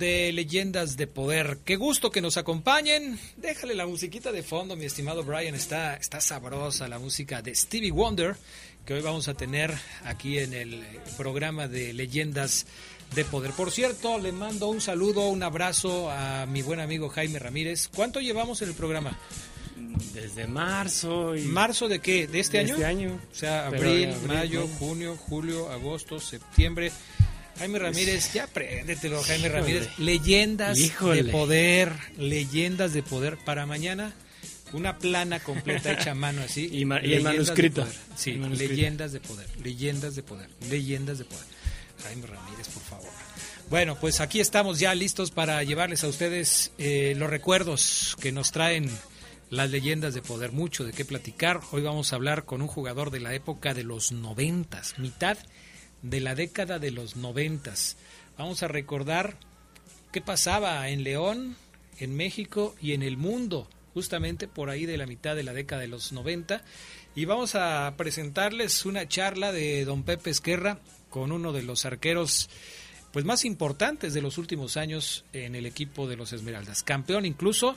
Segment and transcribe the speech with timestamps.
[0.00, 3.20] de Leyendas de Poder, qué gusto que nos acompañen.
[3.36, 7.90] Déjale la musiquita de fondo, mi estimado Brian, está, está sabrosa la música de Stevie
[7.90, 8.34] Wonder,
[8.86, 10.82] que hoy vamos a tener aquí en el
[11.18, 12.66] programa de Leyendas
[13.14, 13.52] de Poder.
[13.52, 17.90] Por cierto, le mando un saludo, un abrazo a mi buen amigo Jaime Ramírez.
[17.94, 19.18] ¿Cuánto llevamos en el programa?
[20.14, 21.36] Desde marzo.
[21.36, 21.42] Y...
[21.42, 22.26] ¿Marzo de qué?
[22.26, 22.72] ¿De este año?
[22.72, 23.20] Este año.
[23.30, 26.90] O sea, abril, mayo, junio, julio, agosto, septiembre.
[27.60, 29.90] Jaime Ramírez, ya apréndetelo, Jaime Ramírez.
[29.98, 33.36] Leyendas de poder, leyendas de poder.
[33.36, 34.14] Para mañana,
[34.72, 36.70] una plana completa hecha a mano así.
[36.72, 37.86] Y, el manuscrito.
[38.16, 41.44] Sí, leyendas de poder, leyendas de poder, leyendas de poder.
[42.02, 43.10] Jaime Ramírez, por favor.
[43.68, 48.52] Bueno, pues aquí estamos ya listos para llevarles a ustedes eh, los recuerdos que nos
[48.52, 48.88] traen
[49.50, 50.52] las leyendas de poder.
[50.52, 51.60] Mucho de qué platicar.
[51.72, 55.36] Hoy vamos a hablar con un jugador de la época de los noventas, mitad
[56.02, 57.96] de la década de los noventas.
[58.38, 59.36] Vamos a recordar
[60.12, 61.56] qué pasaba en León,
[61.98, 65.82] en México y en el mundo, justamente por ahí de la mitad de la década
[65.82, 66.62] de los noventa.
[67.14, 70.78] Y vamos a presentarles una charla de don Pepe Esquerra
[71.10, 72.48] con uno de los arqueros
[73.12, 76.82] pues más importantes de los últimos años en el equipo de los Esmeraldas.
[76.84, 77.76] Campeón incluso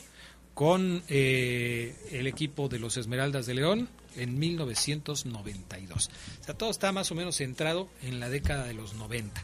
[0.53, 6.09] con eh, el equipo de los Esmeraldas de León, en 1992.
[6.41, 9.43] O sea, todo está más o menos centrado en la década de los 90.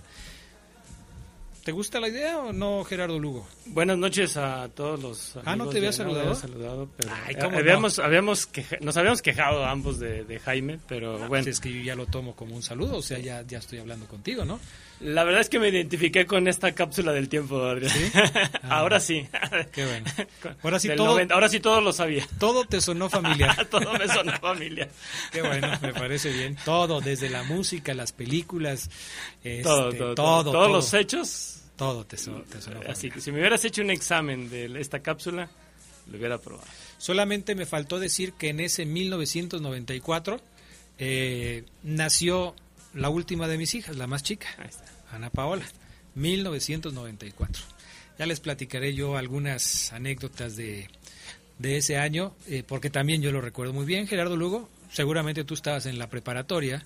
[1.64, 3.48] ¿Te gusta la idea o no, Gerardo Lugo?
[3.68, 5.38] Buenas noches a todos los.
[5.46, 6.34] Ah, no te había saludado.
[6.34, 7.12] saludado pero
[7.56, 8.50] habíamos, habíamos
[8.82, 11.44] nos habíamos quejado ambos de, Jaime, pero ah, bueno.
[11.44, 13.80] Pues es que yo ya lo tomo como un saludo, o sea, ya, ya estoy
[13.80, 14.60] hablando contigo, ¿no?
[15.02, 17.94] La verdad es que me identifiqué con esta cápsula del tiempo, Adrián.
[18.64, 19.26] ahora sí.
[19.72, 20.06] Qué bueno.
[20.64, 22.28] Ahora sí, todo, ahora sí todo lo sabía.
[22.38, 23.66] Todo te sonó familiar.
[23.70, 24.90] todo me sonó familiar.
[25.32, 26.58] Qué bueno, me parece bien.
[26.66, 28.90] Todo, desde la música, las películas,
[29.44, 31.62] este, todo, todo, todo, Todos los hechos.
[31.76, 32.58] Todo te, sonó, te
[32.92, 35.50] Así que si me hubieras hecho un examen de esta cápsula,
[36.12, 36.68] lo hubiera probado.
[36.98, 40.42] Solamente me faltó decir que en ese 1994
[40.98, 42.54] eh, nació
[42.94, 44.48] la última de mis hijas, la más chica,
[45.12, 45.66] Ana Paola,
[46.16, 47.64] 1994.
[48.18, 50.90] Ya les platicaré yo algunas anécdotas de,
[51.58, 54.08] de ese año, eh, porque también yo lo recuerdo muy bien.
[54.08, 56.86] Gerardo Lugo, seguramente tú estabas en la preparatoria.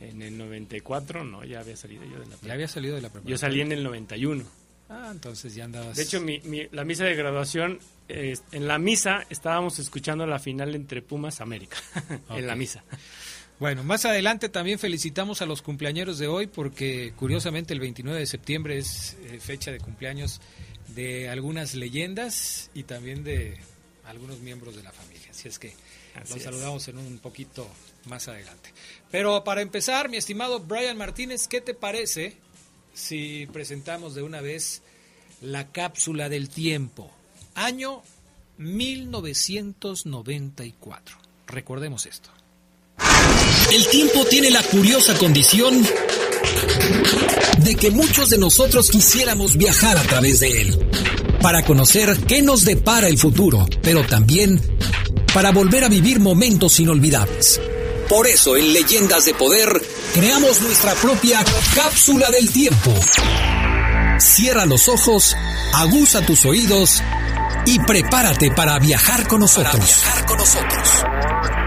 [0.00, 2.48] En el 94, no, ya había salido yo de la preparatoria.
[2.48, 3.34] Ya había salido de la preparatoria.
[3.34, 4.44] Yo salí en el 91.
[4.88, 5.96] Ah, entonces ya andabas.
[5.96, 6.40] De hecho, mi,
[6.72, 7.78] la misa de graduación,
[8.08, 11.78] en la misa estábamos escuchando la final entre Pumas América.
[12.30, 12.84] en la misa.
[13.62, 18.26] Bueno, más adelante también felicitamos a los cumpleaños de hoy porque curiosamente el 29 de
[18.26, 20.40] septiembre es eh, fecha de cumpleaños
[20.96, 23.56] de algunas leyendas y también de
[24.04, 25.28] algunos miembros de la familia.
[25.30, 25.76] Así es que
[26.28, 27.68] los saludamos en un poquito
[28.06, 28.70] más adelante.
[29.12, 32.36] Pero para empezar, mi estimado Brian Martínez, ¿qué te parece
[32.94, 34.82] si presentamos de una vez
[35.40, 37.12] la cápsula del tiempo?
[37.54, 38.02] Año
[38.58, 41.16] 1994.
[41.46, 42.41] Recordemos esto.
[43.72, 45.82] El tiempo tiene la curiosa condición
[47.56, 50.88] de que muchos de nosotros quisiéramos viajar a través de él,
[51.40, 54.60] para conocer qué nos depara el futuro, pero también
[55.32, 57.62] para volver a vivir momentos inolvidables.
[58.10, 59.80] Por eso en Leyendas de Poder
[60.12, 61.42] creamos nuestra propia
[61.74, 62.92] cápsula del tiempo.
[64.18, 65.34] Cierra los ojos,
[65.72, 67.02] aguza tus oídos
[67.64, 69.72] y prepárate para viajar con nosotros.
[69.72, 71.61] Para viajar con nosotros.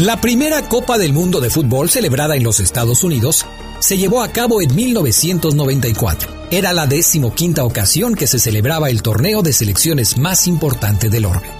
[0.00, 3.44] La primera Copa del Mundo de Fútbol celebrada en los Estados Unidos
[3.80, 6.46] se llevó a cabo en 1994.
[6.50, 11.50] Era la decimoquinta ocasión que se celebraba el torneo de selecciones más importante del orbe.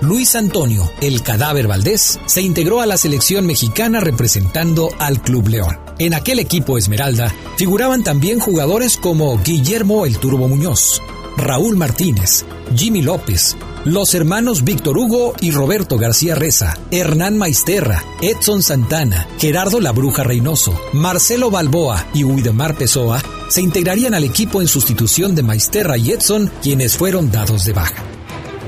[0.00, 5.78] Luis Antonio, el cadáver Valdés, se integró a la selección mexicana representando al Club León.
[5.98, 11.02] En aquel equipo Esmeralda figuraban también jugadores como Guillermo el Turbo Muñoz,
[11.36, 13.54] Raúl Martínez, Jimmy López,
[13.88, 20.22] los hermanos Víctor Hugo y Roberto García Reza, Hernán Maisterra, Edson Santana, Gerardo La Bruja
[20.24, 26.10] Reynoso, Marcelo Balboa y Widemar Pessoa se integrarían al equipo en sustitución de Maisterra y
[26.10, 28.04] Edson, quienes fueron dados de baja.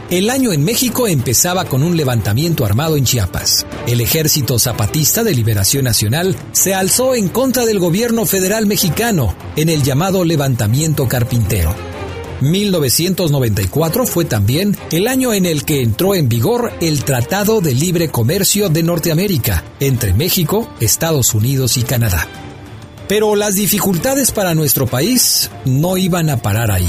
[0.08, 3.66] El año en México empezaba con un levantamiento armado en Chiapas.
[3.86, 9.68] El Ejército Zapatista de Liberación Nacional se alzó en contra del gobierno federal mexicano en
[9.68, 11.89] el llamado levantamiento carpintero.
[12.40, 18.08] 1994 fue también el año en el que entró en vigor el Tratado de Libre
[18.08, 22.26] Comercio de Norteamérica entre México, Estados Unidos y Canadá.
[23.08, 26.88] Pero las dificultades para nuestro país no iban a parar ahí.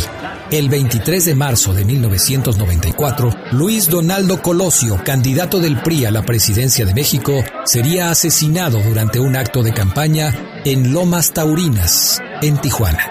[0.52, 6.86] El 23 de marzo de 1994, Luis Donaldo Colosio, candidato del PRI a la presidencia
[6.86, 13.02] de México, sería asesinado durante un acto de campaña en Lomas Taurinas, en Tijuana.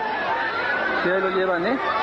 [1.05, 2.00] lo llevan, ¿eh?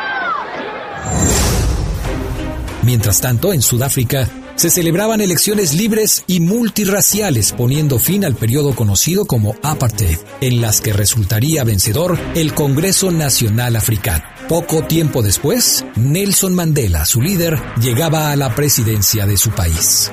[2.88, 9.26] Mientras tanto, en Sudáfrica, se celebraban elecciones libres y multirraciales, poniendo fin al periodo conocido
[9.26, 14.24] como apartheid, en las que resultaría vencedor el Congreso Nacional Africano.
[14.48, 20.10] Poco tiempo después, Nelson Mandela, su líder, llegaba a la presidencia de su país.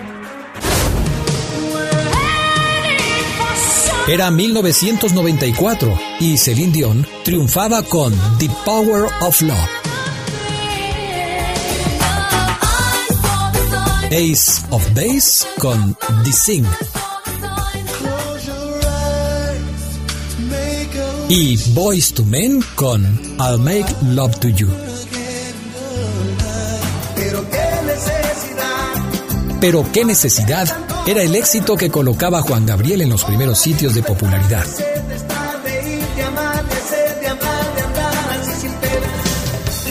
[4.08, 9.83] Era 1994 y Celine Dion triunfaba con The Power of Love.
[14.14, 16.64] Ace of Base con The Sing.
[21.28, 23.02] Y Boys to Men con
[23.40, 24.68] I'll Make Love to You.
[29.60, 30.68] Pero qué necesidad
[31.08, 34.64] era el éxito que colocaba Juan Gabriel en los primeros sitios de popularidad.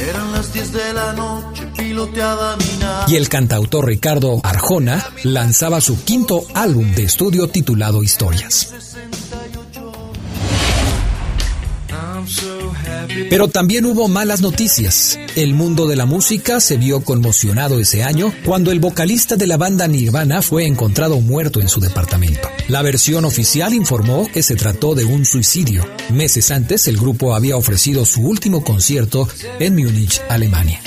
[0.09, 1.62] Eran las 10 de la noche,
[3.07, 8.73] y el cantautor Ricardo Arjona lanzaba su quinto álbum de estudio titulado Historias.
[13.29, 15.19] Pero también hubo malas noticias.
[15.35, 19.57] El mundo de la música se vio conmocionado ese año cuando el vocalista de la
[19.57, 22.47] banda Nirvana fue encontrado muerto en su departamento.
[22.69, 25.85] La versión oficial informó que se trató de un suicidio.
[26.09, 29.27] Meses antes, el grupo había ofrecido su último concierto
[29.59, 30.81] en Múnich, Alemania.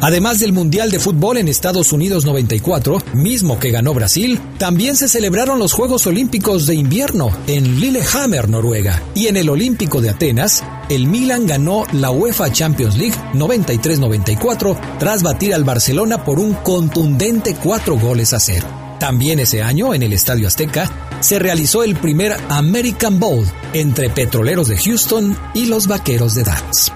[0.00, 5.08] Además del Mundial de Fútbol en Estados Unidos 94, mismo que ganó Brasil, también se
[5.08, 10.64] celebraron los Juegos Olímpicos de Invierno en Lillehammer, Noruega, y en el Olímpico de Atenas,
[10.88, 17.54] el Milan ganó la UEFA Champions League 93-94 tras batir al Barcelona por un contundente
[17.62, 18.66] 4 goles a 0.
[18.98, 24.68] También ese año, en el Estadio Azteca, se realizó el primer American Bowl entre Petroleros
[24.68, 26.92] de Houston y los Vaqueros de Dallas.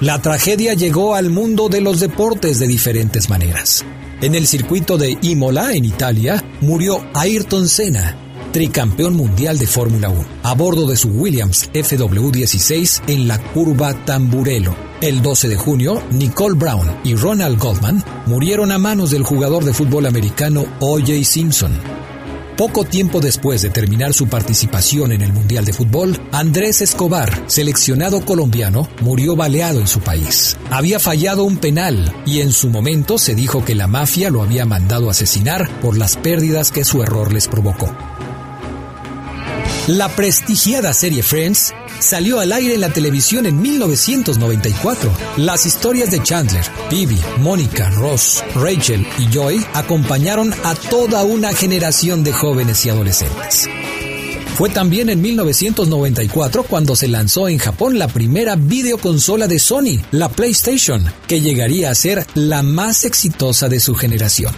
[0.00, 3.84] La tragedia llegó al mundo de los deportes de diferentes maneras.
[4.20, 8.16] En el circuito de Imola, en Italia, murió Ayrton Senna,
[8.52, 14.76] tricampeón mundial de Fórmula 1, a bordo de su Williams FW16 en la curva Tamburello.
[15.00, 19.74] El 12 de junio, Nicole Brown y Ronald Goldman murieron a manos del jugador de
[19.74, 21.24] fútbol americano O.J.
[21.24, 21.72] Simpson.
[22.58, 28.24] Poco tiempo después de terminar su participación en el Mundial de Fútbol, Andrés Escobar, seleccionado
[28.24, 30.56] colombiano, murió baleado en su país.
[30.68, 34.66] Había fallado un penal y en su momento se dijo que la mafia lo había
[34.66, 37.94] mandado asesinar por las pérdidas que su error les provocó.
[39.88, 45.10] La prestigiada serie Friends salió al aire en la televisión en 1994.
[45.38, 52.22] Las historias de Chandler, Phoebe, Mónica, Ross, Rachel y Joy acompañaron a toda una generación
[52.22, 53.66] de jóvenes y adolescentes.
[54.58, 60.28] Fue también en 1994 cuando se lanzó en Japón la primera videoconsola de Sony, la
[60.28, 64.52] PlayStation, que llegaría a ser la más exitosa de su generación.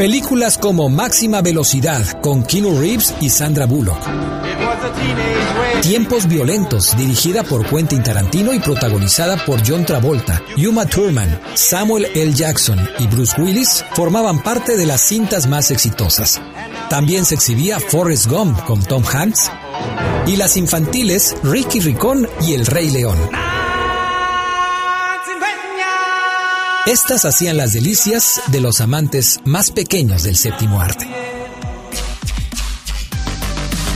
[0.00, 3.98] Películas como Máxima Velocidad con Keanu Reeves y Sandra Bullock.
[5.82, 12.32] Tiempos Violentos, dirigida por Quentin Tarantino y protagonizada por John Travolta, Yuma Thurman, Samuel L.
[12.32, 16.40] Jackson y Bruce Willis, formaban parte de las cintas más exitosas.
[16.88, 19.50] También se exhibía Forrest Gump con Tom Hanks
[20.26, 23.18] y las infantiles Ricky Ricón y El Rey León.
[26.86, 31.06] Estas hacían las delicias de los amantes más pequeños del séptimo arte.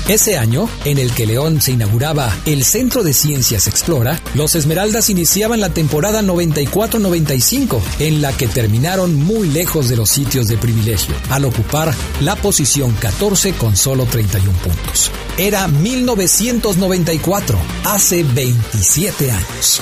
[0.07, 5.09] Ese año, en el que León se inauguraba el Centro de Ciencias Explora, los Esmeraldas
[5.09, 11.15] iniciaban la temporada 94-95, en la que terminaron muy lejos de los sitios de privilegio,
[11.31, 15.11] al ocupar la posición 14 con solo 31 puntos.
[15.39, 19.81] Era 1994, hace 27 años.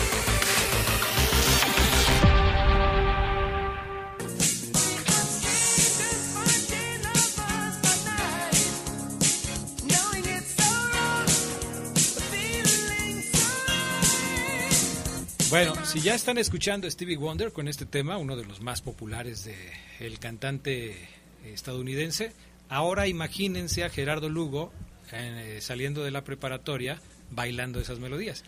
[15.92, 19.44] Si ya están escuchando a Stevie Wonder con este tema, uno de los más populares
[19.44, 19.54] de
[20.00, 20.96] el cantante
[21.44, 22.32] estadounidense,
[22.70, 24.72] ahora imagínense a Gerardo Lugo
[25.12, 26.99] eh, saliendo de la preparatoria
[27.30, 28.42] bailando esas melodías.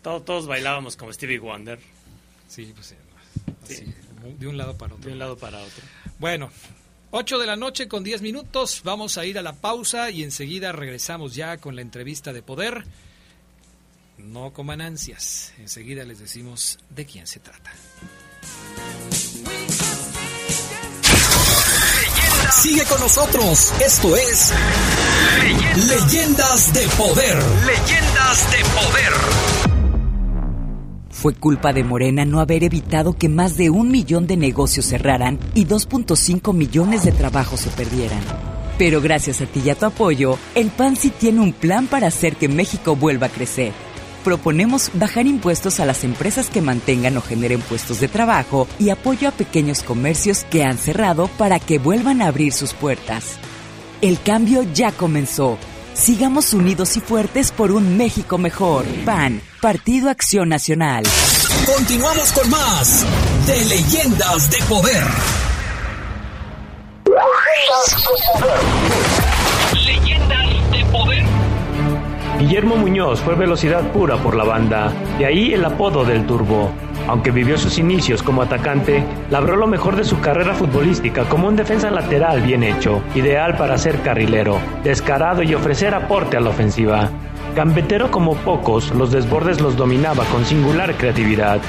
[0.00, 1.78] Todos, todos bailábamos como Stevie Wonder.
[2.48, 3.94] Sí, pues eh,
[4.38, 5.06] de un lado para otro.
[5.06, 5.84] De un lado para otro.
[6.18, 6.50] Bueno,
[7.10, 10.72] 8 de la noche con 10 minutos, vamos a ir a la pausa y enseguida
[10.72, 12.86] regresamos ya con la entrevista de poder.
[14.18, 17.72] No coman ansias, enseguida les decimos de quién se trata.
[22.62, 24.52] Sigue con nosotros, esto es
[25.88, 27.36] Leyendas, de Poder.
[27.66, 29.12] Leyendas de Poder.
[31.10, 35.40] Fue culpa de Morena no haber evitado que más de un millón de negocios cerraran
[35.54, 38.20] y 2.5 millones de trabajos se perdieran.
[38.78, 42.06] Pero gracias a ti y a tu apoyo, el PAN sí tiene un plan para
[42.06, 43.72] hacer que México vuelva a crecer
[44.24, 49.28] proponemos bajar impuestos a las empresas que mantengan o generen puestos de trabajo y apoyo
[49.28, 53.36] a pequeños comercios que han cerrado para que vuelvan a abrir sus puertas.
[54.00, 55.58] El cambio ya comenzó.
[55.92, 58.84] Sigamos unidos y fuertes por un México mejor.
[59.04, 61.04] PAN, Partido Acción Nacional.
[61.64, 63.06] Continuamos con más
[63.46, 65.04] de Leyendas de Poder.
[67.06, 67.92] Leyendas de
[70.26, 70.43] Poder.
[72.38, 76.70] Guillermo Muñoz fue velocidad pura por la banda, de ahí el apodo del Turbo.
[77.06, 81.54] Aunque vivió sus inicios como atacante, labró lo mejor de su carrera futbolística como un
[81.54, 87.08] defensa lateral bien hecho, ideal para ser carrilero, descarado y ofrecer aporte a la ofensiva.
[87.54, 91.60] Gambetero como pocos, los desbordes los dominaba con singular creatividad.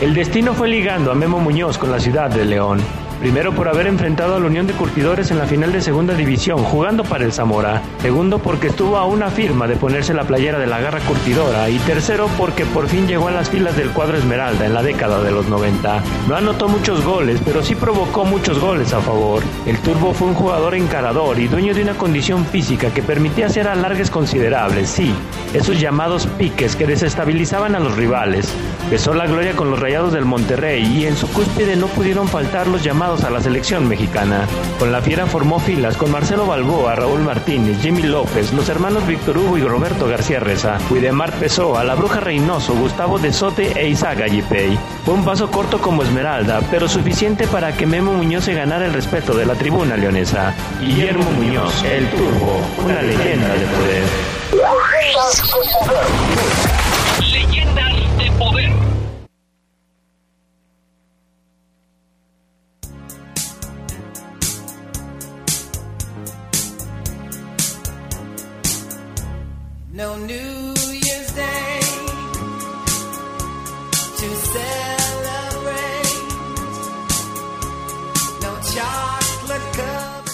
[0.00, 2.80] El destino fue ligando a Memo Muñoz con la ciudad de León.
[3.20, 6.62] Primero por haber enfrentado a la Unión de Curtidores en la final de Segunda División
[6.62, 7.82] jugando para el Zamora.
[8.00, 11.68] Segundo porque estuvo a una firma de ponerse la playera de la garra curtidora.
[11.68, 15.20] Y tercero porque por fin llegó a las filas del cuadro Esmeralda en la década
[15.20, 16.00] de los 90.
[16.28, 19.42] No anotó muchos goles, pero sí provocó muchos goles a favor.
[19.66, 23.66] El Turbo fue un jugador encarador y dueño de una condición física que permitía hacer
[23.66, 25.12] alargues considerables, sí,
[25.54, 28.48] esos llamados piques que desestabilizaban a los rivales.
[28.90, 32.66] Besó la gloria con los rayados del Monterrey y en su cúspide no pudieron faltar
[32.66, 34.46] los llamados a la selección mexicana.
[34.78, 39.38] Con la fiera formó filas con Marcelo Balboa, Raúl Martínez, Jimmy López, los hermanos Víctor
[39.38, 43.88] Hugo y Roberto García Reza, Cuidemar Pesó, a la Bruja Reynoso, Gustavo de Sote e
[43.88, 44.78] Isaac Gallipey.
[45.06, 48.92] Fue un paso corto como Esmeralda, pero suficiente para que Memo Muñoz se ganara el
[48.92, 50.54] respeto de la tribuna leonesa.
[50.78, 54.02] Guillermo Muñoz, el Turbo, una leyenda de poder.
[69.98, 70.67] No New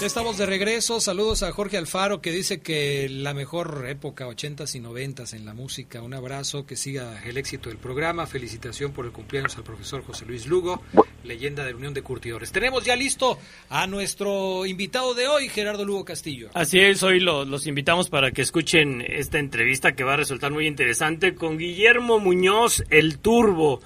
[0.04, 0.14] cup.
[0.14, 1.00] Estamos de regreso.
[1.00, 5.54] Saludos a Jorge Alfaro que dice que la mejor época, 80s y 90s en la
[5.54, 6.02] música.
[6.02, 8.26] Un abrazo, que siga el éxito del programa.
[8.26, 10.82] Felicitación por el cumpleaños al profesor José Luis Lugo
[11.24, 12.52] leyenda de la Unión de Curtidores.
[12.52, 13.38] Tenemos ya listo
[13.70, 16.50] a nuestro invitado de hoy, Gerardo Lugo Castillo.
[16.54, 20.66] Así es, hoy los invitamos para que escuchen esta entrevista que va a resultar muy
[20.66, 23.80] interesante con Guillermo Muñoz, el Turbo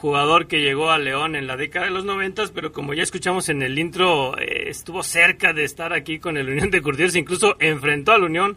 [0.00, 3.50] jugador que llegó a León en la década de los noventas, pero como ya escuchamos
[3.50, 7.56] en el intro, eh, estuvo cerca de estar aquí con el Unión de Curtidores, incluso
[7.58, 8.56] enfrentó a la Unión,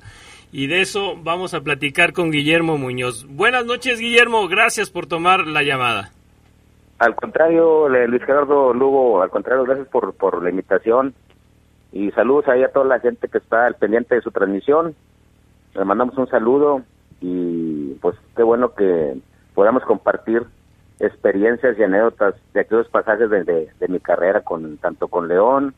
[0.53, 3.25] y de eso vamos a platicar con Guillermo Muñoz.
[3.27, 6.11] Buenas noches, Guillermo, gracias por tomar la llamada.
[6.99, 11.13] Al contrario, Luis Gerardo Lugo, al contrario, gracias por, por la invitación
[11.91, 14.95] y saludos ahí a toda la gente que está al pendiente de su transmisión.
[15.75, 16.83] Le mandamos un saludo
[17.19, 19.17] y pues qué bueno que
[19.53, 20.43] podamos compartir
[20.99, 25.73] experiencias y anécdotas de aquellos pasajes de, de, mi carrera con tanto con León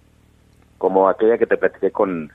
[0.78, 2.32] como aquella que te platiqué con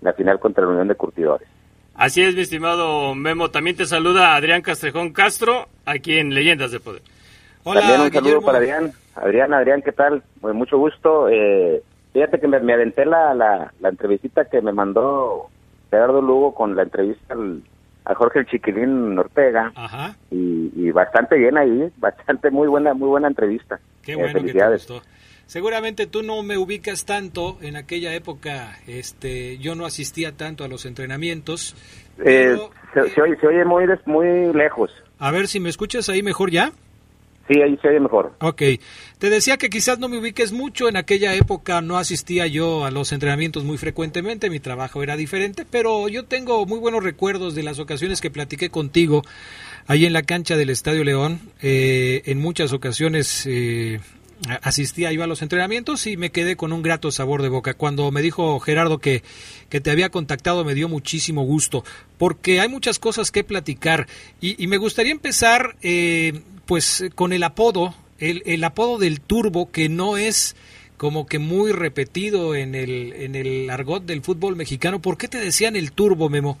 [0.00, 1.48] la final contra la Unión de Curtidores.
[1.94, 3.50] Así es, mi estimado Memo.
[3.50, 7.02] También te saluda Adrián Castrejón Castro, aquí en Leyendas de Poder.
[7.64, 8.92] Hola, También un saludo para Adrián.
[9.14, 10.22] Adrián, Adrián, ¿qué tal?
[10.40, 11.28] Pues mucho gusto.
[11.28, 11.82] Eh,
[12.12, 15.48] fíjate que me, me aventé la, la, la, entrevistita que me mandó
[15.90, 17.62] Gerardo Lugo con la entrevista al,
[18.10, 20.16] a Jorge el Chiquilín Ortega Ajá.
[20.30, 23.78] y, y bastante bien ahí, bastante muy buena, muy buena entrevista.
[24.02, 24.86] Qué Eh, bueno que te felicidades.
[24.88, 25.02] gustó.
[25.46, 28.78] Seguramente tú no me ubicas tanto en aquella época.
[28.86, 31.74] Este, yo no asistía tanto a los entrenamientos.
[32.24, 32.56] Eh,
[32.94, 34.90] se, eh, se oye, se oye muy, muy lejos.
[35.18, 36.70] a ver si me escuchas ahí mejor ya.
[37.50, 38.32] Sí, ahí se mejor.
[38.38, 38.62] Ok,
[39.18, 42.92] te decía que quizás no me ubiques mucho, en aquella época no asistía yo a
[42.92, 47.64] los entrenamientos muy frecuentemente, mi trabajo era diferente, pero yo tengo muy buenos recuerdos de
[47.64, 49.24] las ocasiones que platiqué contigo
[49.88, 54.00] ahí en la cancha del Estadio León, Eh, en muchas ocasiones eh,
[54.62, 57.74] asistía yo a los entrenamientos y me quedé con un grato sabor de boca.
[57.74, 59.22] Cuando me dijo Gerardo que,
[59.68, 61.84] que te había contactado me dio muchísimo gusto,
[62.16, 64.06] porque hay muchas cosas que platicar.
[64.40, 69.20] Y, y me gustaría empezar eh, pues eh, con el apodo, el, el apodo del
[69.20, 70.54] turbo que no es
[70.96, 75.00] como que muy repetido en el, en el argot del fútbol mexicano.
[75.00, 76.58] ¿Por qué te decían el turbo, Memo?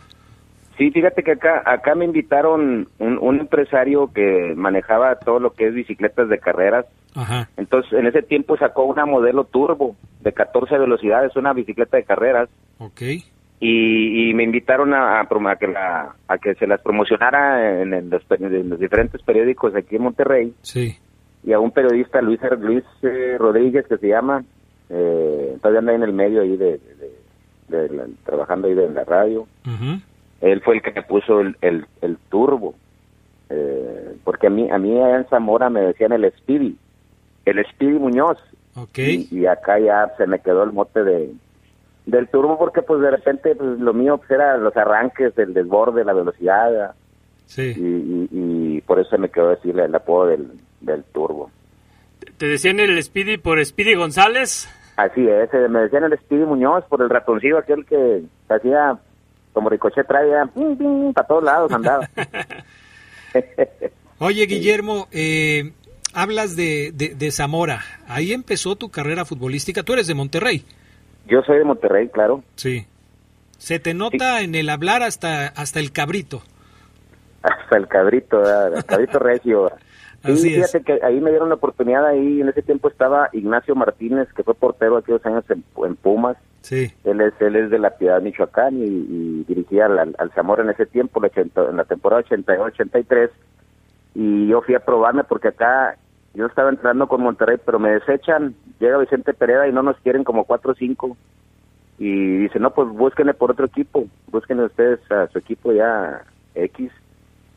[0.76, 5.68] Sí, fíjate que acá, acá me invitaron un, un empresario que manejaba todo lo que
[5.68, 6.86] es bicicletas de carreras.
[7.14, 7.48] Ajá.
[7.56, 12.48] Entonces, en ese tiempo sacó una modelo turbo de 14 velocidades, una bicicleta de carreras.
[12.78, 13.00] Ok.
[13.60, 18.08] Y, y me invitaron a, a que la, a que se las promocionara en, en
[18.10, 20.96] los, en diferentes periódicos aquí en Monterrey Sí.
[21.44, 24.42] y a un periodista Luis Luis eh, Rodríguez que se llama
[24.88, 27.20] eh, todavía anda en el medio ahí de, de-
[27.68, 29.46] de la- trabajando ahí de la radio
[30.40, 32.74] él fue el que me puso el, el, el turbo
[33.50, 36.76] eh, porque a mí a mí allá en Zamora me decían el Speedy
[37.44, 38.38] el Speedy Muñoz
[38.76, 38.98] Ok.
[38.98, 41.32] y, y acá ya se me quedó el mote de
[42.06, 46.04] del turbo porque pues de repente pues, lo mío pues era los arranques, el desborde,
[46.04, 46.94] la velocidad
[47.46, 47.74] Sí.
[47.76, 51.50] y, y por eso me quedó decirle el apodo del, del turbo.
[52.36, 54.68] ¿Te decían el Speedy por Speedy González?
[54.96, 58.98] Así es, me decían el Speedy Muñoz por el ratoncillo aquel que hacía
[59.52, 60.48] como ricochet traía
[61.14, 62.08] para todos lados andaba.
[64.18, 65.72] Oye, Guillermo, eh,
[66.12, 67.80] hablas de, de, de Zamora.
[68.06, 69.82] Ahí empezó tu carrera futbolística.
[69.82, 70.64] Tú eres de Monterrey.
[71.30, 72.42] Yo soy de Monterrey, claro.
[72.56, 72.86] Sí.
[73.58, 76.42] Se te nota en el hablar hasta, hasta el cabrito.
[77.42, 78.42] Hasta el cabrito,
[78.74, 79.70] el cabrito regio.
[80.22, 80.70] Así es.
[80.72, 84.42] fíjate que ahí me dieron la oportunidad, ahí en ese tiempo estaba Ignacio Martínez, que
[84.42, 86.36] fue portero aquellos años en, en Pumas.
[86.60, 86.92] Sí.
[87.04, 90.68] Él es, él es de la Piedad, Michoacán, y, y dirigía al, al- Zamora en
[90.70, 93.30] ese tiempo, el 80 en la temporada 82-83.
[94.14, 95.96] Y yo fui a probarme porque acá
[96.34, 98.54] yo estaba entrando con Monterrey, pero me desechan.
[98.80, 101.16] Llega Vicente Pereda y no nos quieren como 4 o 5.
[101.98, 106.22] Y dice, no, pues búsquenle por otro equipo, búsquenle ustedes a su equipo ya
[106.54, 106.90] X.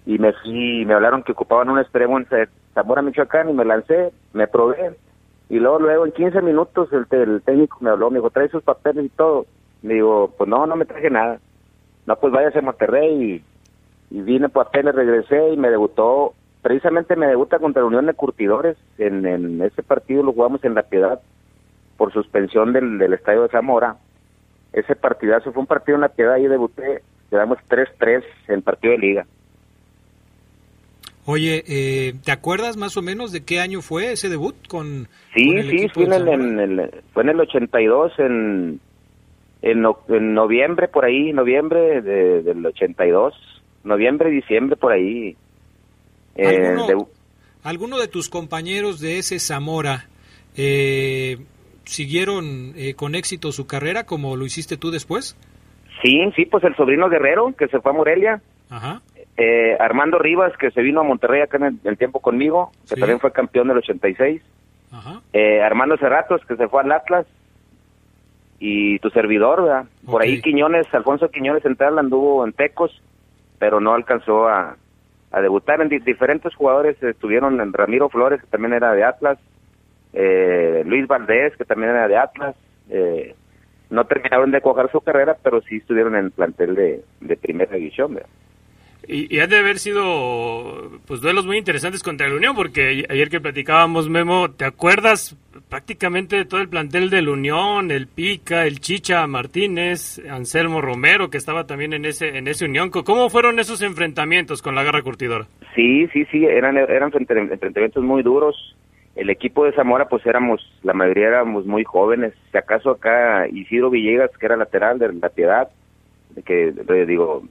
[0.06, 2.28] Y me fui, me hablaron que ocupaban un extremo en
[2.74, 4.98] Zamora, Michoacán, y me lancé, me probé.
[5.50, 9.06] Y luego, luego, en 15 minutos, el, técnico me habló, me dijo, trae sus papeles
[9.06, 9.46] y todo.
[9.82, 11.40] Le digo, pues no, no me traje nada.
[12.06, 13.44] No, pues váyase a Monterrey.
[14.12, 16.34] Y, y vine papeles, regresé y me debutó.
[16.64, 18.78] Precisamente me debuta contra la Unión de Curtidores.
[18.98, 21.20] En, en ese partido lo jugamos en La Piedad
[21.98, 23.98] por suspensión del, del estadio de Zamora.
[24.72, 27.04] Ese partidazo fue un partido en La Piedad y debuté.
[27.30, 29.26] Quedamos 3-3 en partido de liga.
[31.26, 35.48] Oye, eh, ¿te acuerdas más o menos de qué año fue ese debut con, Sí,
[35.48, 38.80] con el sí, fue en el, en el- fue en el 82, en,
[39.62, 43.34] en, no- en noviembre, por ahí, noviembre de- del 82,
[43.86, 45.38] noviembre, diciembre, por ahí.
[46.36, 47.06] Eh, ¿Alguno, de-
[47.64, 50.08] alguno de tus compañeros de ese Zamora
[50.58, 51.38] eh,
[51.86, 55.36] siguieron eh, con éxito su carrera como lo hiciste tú después?
[56.02, 59.02] sí, sí, pues el sobrino Guerrero, que se fue a Morelia, Ajá.
[59.38, 62.96] eh, Armando Rivas, que se vino a Monterrey acá en el, el tiempo conmigo, que
[62.96, 63.00] Sí.
[63.00, 64.42] también fue campeón del 86,
[64.92, 65.22] Ajá.
[65.32, 67.26] eh, Armando Cerratos, que se fue al Atlas,
[68.60, 69.86] y tu servidor, ¿verdad?
[70.06, 72.92] Por ahí Quiñones, Alfonso Quiñones Central anduvo en Tecos,
[73.60, 74.76] pero no alcanzó a,
[75.34, 75.82] a debutar.
[75.82, 79.38] En di- diferentes jugadores estuvieron en Ramiro Flores, que también era de Atlas,
[80.14, 82.56] eh, Luis Valdés, que también era de Atlas.
[82.90, 83.36] eh,
[83.90, 87.76] no terminaron de coger su carrera, pero sí estuvieron en el plantel de, de primera
[87.76, 88.16] división.
[88.16, 88.30] ¿verdad?
[89.08, 93.42] Y, ha de haber sido pues duelos muy interesantes contra la Unión, porque ayer que
[93.42, 95.36] platicábamos, Memo, ¿te acuerdas
[95.70, 97.92] prácticamente de todo el plantel de la Unión?
[97.92, 102.92] El Pica, el Chicha Martínez, Anselmo Romero, que estaba también en ese, en ese Unión.
[102.92, 105.48] ¿Cómo fueron esos enfrentamientos con la garra curtidora?
[105.76, 108.76] Sí, sí, sí, eran, eran enfrentamientos muy duros.
[109.16, 112.34] El equipo de Zamora, pues éramos, la mayoría éramos muy jóvenes.
[112.52, 115.70] Si acaso acá Isidro Villegas, que era lateral de La Piedad,
[116.46, 116.74] que
[117.06, 117.44] digo,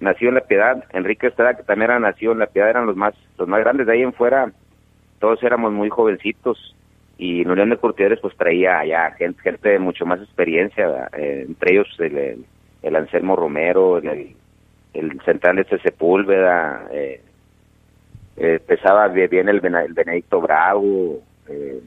[0.00, 2.96] nació en La Piedad, Enrique Estrada, que también era nacido en La Piedad, eran los
[2.96, 3.86] más, los más grandes.
[3.86, 4.50] De ahí en fuera,
[5.18, 6.74] todos éramos muy jovencitos.
[7.18, 11.08] Y en Unión de Curtidores, pues traía ya gente, gente de mucho más experiencia.
[11.12, 12.44] Eh, entre ellos el, el,
[12.82, 14.34] el Anselmo Romero, el,
[14.94, 17.20] el central este Sepúlveda, eh,
[18.36, 21.80] eh, pesaba bien el, Benedicto Bravo, eh,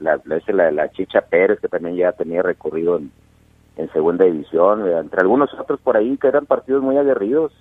[0.00, 3.10] la, la, la Chicha Pérez, que también ya tenía recorrido en,
[3.76, 7.52] en segunda división, entre algunos otros por ahí que eran partidos muy aguerridos.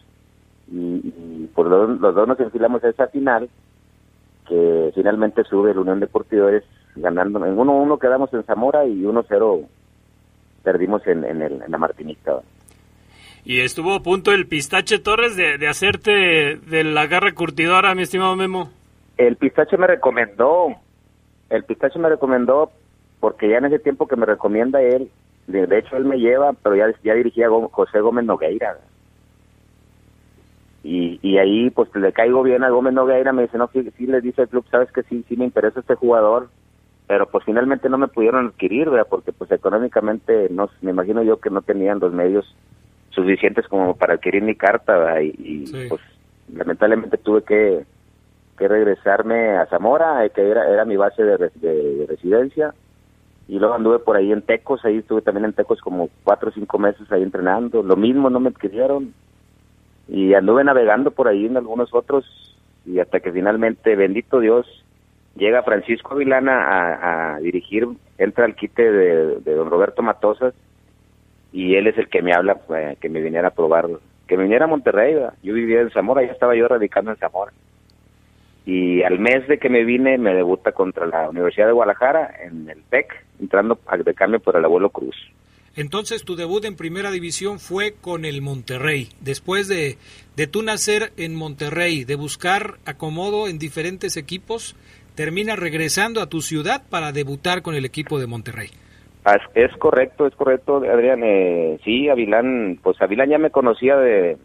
[0.72, 3.50] Y, y pues los, los dos nos enfilamos a esa final,
[4.48, 6.64] que finalmente sube la Unión de Portidores
[6.96, 7.46] ganando.
[7.46, 9.68] En 1-1 quedamos en Zamora y 1-0
[10.64, 12.40] perdimos en, en, el, en la Martinica.
[13.44, 16.12] Y estuvo a punto el Pistache Torres de, de hacerte
[16.58, 18.72] de la garra curtidora, mi estimado Memo.
[19.18, 20.76] El pistache me recomendó,
[21.50, 22.72] el pistache me recomendó
[23.20, 25.10] porque ya en ese tiempo que me recomienda él,
[25.48, 28.78] de, de hecho él me lleva, pero ya, ya dirigía Gó- José Gómez Nogueira.
[30.84, 34.06] Y, y ahí pues le caigo bien a Gómez Nogueira, me dice, no, sí, sí
[34.06, 36.50] le dice el club, sabes que sí, sí me interesa este jugador,
[37.08, 39.08] pero pues finalmente no me pudieron adquirir, ¿verdad?
[39.10, 42.46] porque pues económicamente, no me imagino yo que no tenían los medios
[43.10, 45.22] suficientes como para adquirir mi carta, ¿verdad?
[45.22, 45.86] y, y, Sí.
[45.90, 46.02] pues
[46.54, 47.86] lamentablemente tuve que,
[48.58, 52.76] que regresarme a Zamora, eh, que era, era mi base de- de residencia,
[53.48, 56.54] y luego anduve por ahí en Tecos, ahí estuve también en Tecos como cuatro o
[56.54, 59.14] cinco meses ahí entrenando, lo mismo no me adquirieron,
[60.08, 62.26] y anduve navegando por ahí en algunos otros,
[62.86, 64.68] y hasta que finalmente, bendito Dios,
[65.36, 70.54] llega Francisco Avilana a, dirigir, entra al quite de, de don Roberto Matosas,
[71.56, 73.88] y él es el que me habla eh, que me viniera a probar,
[74.28, 75.34] que me viniera a Monterrey, ¿verdad?
[75.42, 77.54] yo vivía en Zamora, ya estaba yo radicando en Zamora.
[78.66, 82.70] Y al mes de que me vine, me debuta contra la Universidad de Guadalajara en
[82.70, 85.16] el TEC, entrando de cambio por el abuelo Cruz.
[85.76, 89.10] Entonces tu debut en primera división fue con el Monterrey.
[89.20, 89.98] Después de,
[90.36, 94.76] de tú nacer en Monterrey, de buscar acomodo en diferentes equipos,
[95.16, 98.70] terminas regresando a tu ciudad para debutar con el equipo de Monterrey.
[99.56, 101.22] Es, correcto, es correcto, Adrián.
[101.24, 104.38] Eh, sí, Avilán, pues Avilán ya me conocía de,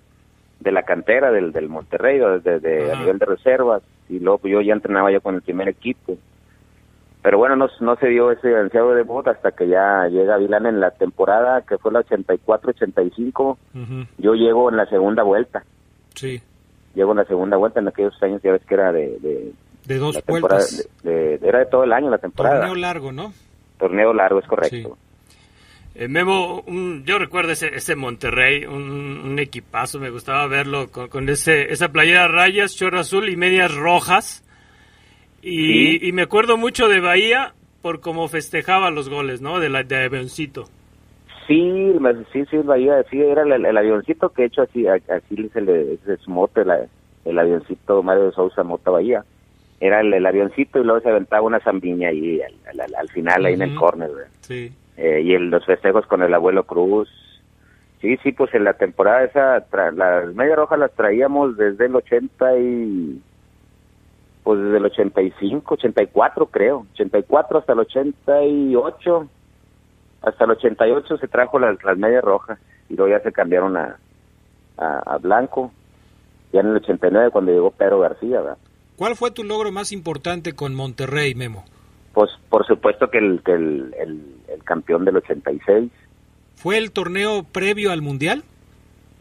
[0.58, 4.52] de la cantera del, del Monterrey, desde de, a nivel de reservas, y luego pues,
[4.52, 6.16] yo ya entrenaba yo con el primer equipo.
[7.22, 10.80] Pero bueno, no, no se dio ese ansiado debut hasta que ya llega Avilán en
[10.80, 13.56] la temporada que fue la 84-85.
[13.74, 15.62] Ujú, Yo llego en la segunda vuelta,
[16.14, 16.40] Sí,
[16.94, 19.52] llego en la segunda vuelta en aquellos años, ya ves que era de, de
[19.86, 20.90] de dos vueltas.
[21.02, 22.56] de- de- era de todo el año la temporada.
[22.60, 23.32] Torneo largo, ¿no?
[23.78, 24.96] Torneo largo, es correcto.
[25.94, 31.08] Eh, Memo, un- yo recuerdo ese, ese Monterrey, un, un equipazo, me gustaba verlo con,
[31.08, 34.44] con ese, esa playera rayas, chorro azul y medias rojas.
[35.42, 35.98] Y, Sí.
[36.08, 39.58] y me acuerdo mucho de Bahía por cómo festejaba los goles, ¿no?
[39.58, 40.64] De la de avioncito.
[41.48, 41.92] Sí,
[42.32, 45.94] sí, sí, Bahía, sí, era el, el avioncito que he hecho así, así se le,
[45.94, 46.86] es su mote, la-
[47.24, 49.24] el avioncito Mario de Sousa Mota Bahía.
[49.80, 53.44] Era el, el avioncito y luego se aventaba una zambiña ahí al, al- al final,
[53.46, 54.10] ahí en el córner.
[54.42, 54.70] Sí.
[55.02, 57.08] Eh, y el, los festejos con el abuelo Cruz.
[58.02, 61.96] Sí, sí, pues en la temporada esa, tra- las media rojas las traíamos desde el
[61.96, 63.22] 80 y...
[64.42, 69.28] Pues desde el 85, 84 creo, 84 hasta el 88,
[70.22, 72.58] hasta el 88 se trajo las, las medias rojas
[72.88, 73.98] y luego ya se cambiaron a,
[74.78, 75.70] a, a blanco,
[76.52, 78.58] ya en el 89 cuando llegó Pedro García, ¿verdad?
[78.96, 81.64] ¿Cuál fue tu logro más importante con Monterrey, Memo?
[82.12, 85.90] Pues por supuesto que el, que el, el, el campeón del 86,
[86.56, 88.44] ¿Fue el torneo previo al Mundial?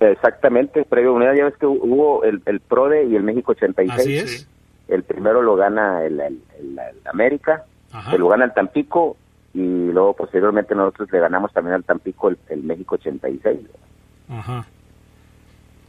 [0.02, 4.00] Exactamente, previo unidad, ya ves que hubo el, el PRODE y el México 86.
[4.00, 4.48] Así es.
[4.88, 6.42] El primero lo gana el, el-
[7.06, 8.18] América, Ajá.
[8.18, 9.16] lo gana el Tampico,
[9.54, 9.60] y
[9.92, 13.60] luego posteriormente nosotros le ganamos también al Tampico el, el México 86.
[14.30, 14.66] Ajá.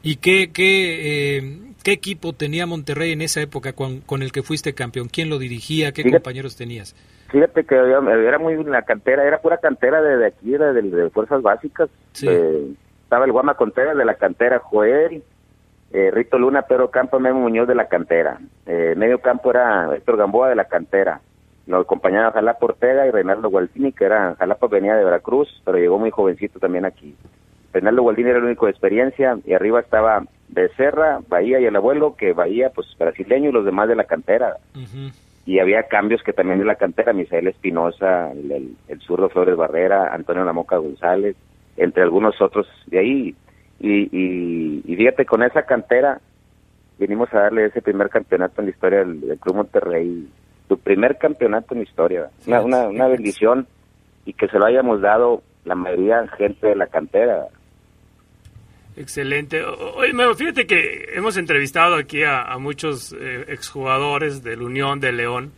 [0.02, 4.42] ¿Y qué, qué, eh, qué equipo tenía Monterrey en esa época con, con el que
[4.42, 5.08] fuiste campeón?
[5.08, 5.92] ¿Quién lo dirigía?
[5.92, 6.94] ¿Qué Fíjate- compañeros tenías?
[7.30, 11.10] Fíjate que era muy la cantera, era pura cantera de, de aquí, era de, de
[11.10, 11.88] fuerzas básicas.
[12.12, 12.26] Sí.
[12.28, 12.72] Eh,
[13.04, 15.22] estaba el Guama Contreras de la cantera, Joel,
[15.92, 18.38] eh, Rito Luna, Pedro Campo, Memo Muñoz de la cantera.
[18.66, 21.20] Eh, medio campo era Héctor Gamboa de la cantera.
[21.66, 25.98] Nos acompañaba Jalapa Ortega y Reinaldo Gualdini, que era, Jalapa venía de Veracruz, pero llegó
[26.00, 27.14] muy jovencito también aquí.
[27.72, 32.16] Reinaldo Gualdini era el único de experiencia, y arriba estaba Becerra, Bahía y el abuelo,
[32.16, 34.56] que Bahía, pues brasileño, y los demás de la cantera.
[35.46, 39.56] Y había cambios que también de la cantera, Misael Espinosa, el, el, el zurdo Flores
[39.56, 41.36] Barrera, Antonio Lamoca González,
[41.76, 43.34] entre algunos otros de ahí.
[43.78, 46.20] Y, y, y fíjate, con esa cantera
[46.98, 50.28] vinimos a darle ese primer campeonato en la historia del, del Club Monterrey,
[50.68, 53.66] su primer campeonato en la historia, una, una, una bendición
[54.26, 57.46] y que se lo hayamos dado la mayoría gente de la cantera.
[59.00, 59.64] Excelente.
[59.64, 65.52] Oye, fíjate que hemos entrevistado aquí a, muchos eh, exjugadores del Unión de León.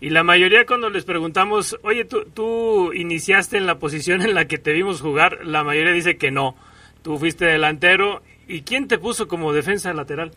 [0.00, 4.44] Y la mayoría cuando les preguntamos, oye, ¿tú, tú iniciaste en la posición en la
[4.44, 6.54] que te vimos jugar, la mayoría dice que no.
[7.02, 8.22] tú fuiste delantero.
[8.46, 10.30] ¿Y quién te puso como defensa lateral?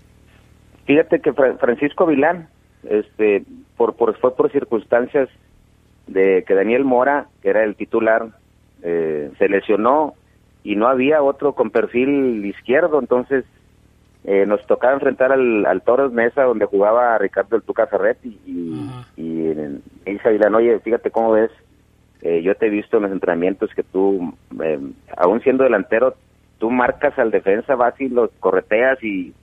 [0.86, 2.50] Fíjate que Fra- Francisco Vilán,
[2.90, 3.44] este,
[3.78, 5.30] por, por, fue por circunstancias
[6.08, 8.26] de que Daniel Mora, que era el titular,
[8.82, 10.16] eh, se lesionó
[10.64, 13.46] y no había otro con perfil izquierdo, entonces
[14.24, 18.90] eh, nos tocaba enfrentar al, al Toros Mesa, donde jugaba Ricardo el Tuca Ferretti, y,
[19.18, 19.54] y
[20.06, 21.52] dice Vilán, oye, fíjate cómo ves,
[22.22, 24.80] eh, yo te he visto en los entrenamientos que tú, eh,
[25.18, 26.16] aún siendo delantero,
[26.58, 29.34] tú marcas al defensa, vas y lo correteas y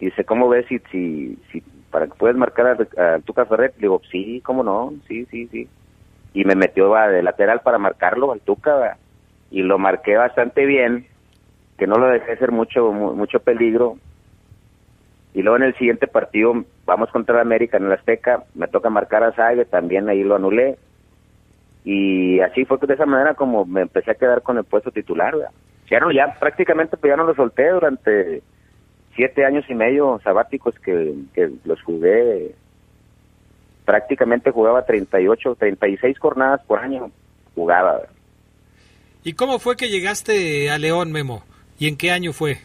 [0.00, 3.74] y dice, ¿cómo ves si, si, si para que puedes marcar a, a Tuca Ferret?
[3.76, 4.92] Le digo, sí, ¿cómo no?
[5.08, 5.68] Sí, sí, sí.
[6.34, 8.96] Y me metió va, de lateral para marcarlo al Tuca
[9.50, 11.06] y lo marqué bastante bien,
[11.78, 13.96] que no lo dejé hacer mucho, mu- mucho peligro.
[15.34, 19.22] Y luego en el siguiente partido, vamos contra América en el Azteca, me toca marcar
[19.22, 20.78] a Sague, también ahí lo anulé.
[21.84, 25.34] Y así fue de esa manera como me empecé a quedar con el puesto titular.
[25.90, 28.42] Ya no, ya prácticamente pues ya no lo solté durante
[29.14, 32.54] siete años y medio sabáticos que, que los jugué.
[33.84, 37.10] Prácticamente jugaba 38, 36 jornadas por año.
[37.54, 38.02] Jugaba.
[39.24, 41.42] ¿Y cómo fue que llegaste a León, Memo?
[41.78, 42.58] ¿Y en qué año fue?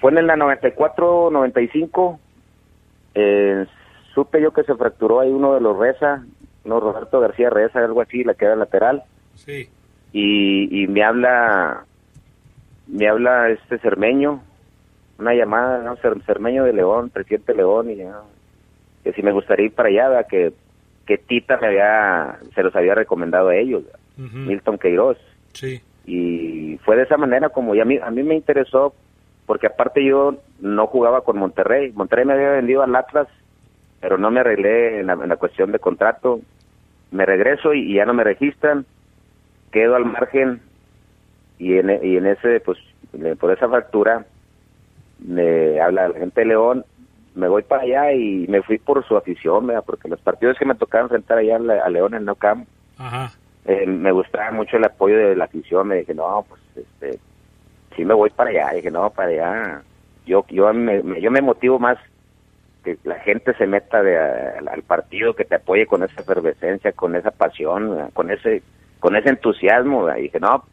[0.00, 2.20] Fue en la 94, 95.
[3.14, 3.66] Eh,
[4.14, 6.24] supe yo que se fracturó ahí uno de los Reza,
[6.64, 9.04] no Roberto García Reza, algo así, la queda lateral.
[9.34, 9.68] Sí.
[10.12, 11.84] y, y me habla
[12.86, 14.40] me habla este Cermeño
[15.18, 18.20] una llamada no Cer- Cermeño de León presidente León y ya,
[19.04, 20.26] que si me gustaría ir para allá ¿verdad?
[20.28, 20.52] que
[21.06, 23.84] que Tita me había se los había recomendado a ellos
[24.16, 25.18] Milton Queiroz.
[25.52, 25.80] Sí.
[26.04, 28.94] y fue de esa manera como ya a mí a mí me interesó
[29.46, 31.92] porque aparte yo no jugaba con Monterrey.
[31.92, 33.28] Monterrey me había vendido al Atlas
[34.00, 36.40] pero no me arreglé en la, en la cuestión de contrato.
[37.10, 38.86] Me regreso y, y ya no me registran.
[39.72, 40.60] Quedo al margen.
[41.58, 42.78] Y en, y en ese pues
[43.40, 44.26] por esa factura
[45.18, 46.84] me habla la gente de León.
[47.34, 49.84] Me voy para allá y me fui por su afición ¿verdad?
[49.86, 52.68] porque los partidos que me tocaban enfrentar allá a, León en No Camp.
[52.98, 53.32] Ajá.
[53.66, 57.18] Eh, me gustaba mucho el apoyo de la afición, me dije, no, pues, este,
[57.96, 59.82] sí me voy para allá, dije, no, para allá,
[60.24, 61.98] yo, yo me, yo me motivo más
[62.84, 67.16] que la gente se meta de, al, partido, que te apoye con esa efervescencia, con
[67.16, 68.62] esa pasión, con ese,
[69.00, 70.64] con ese entusiasmo, y dije, no,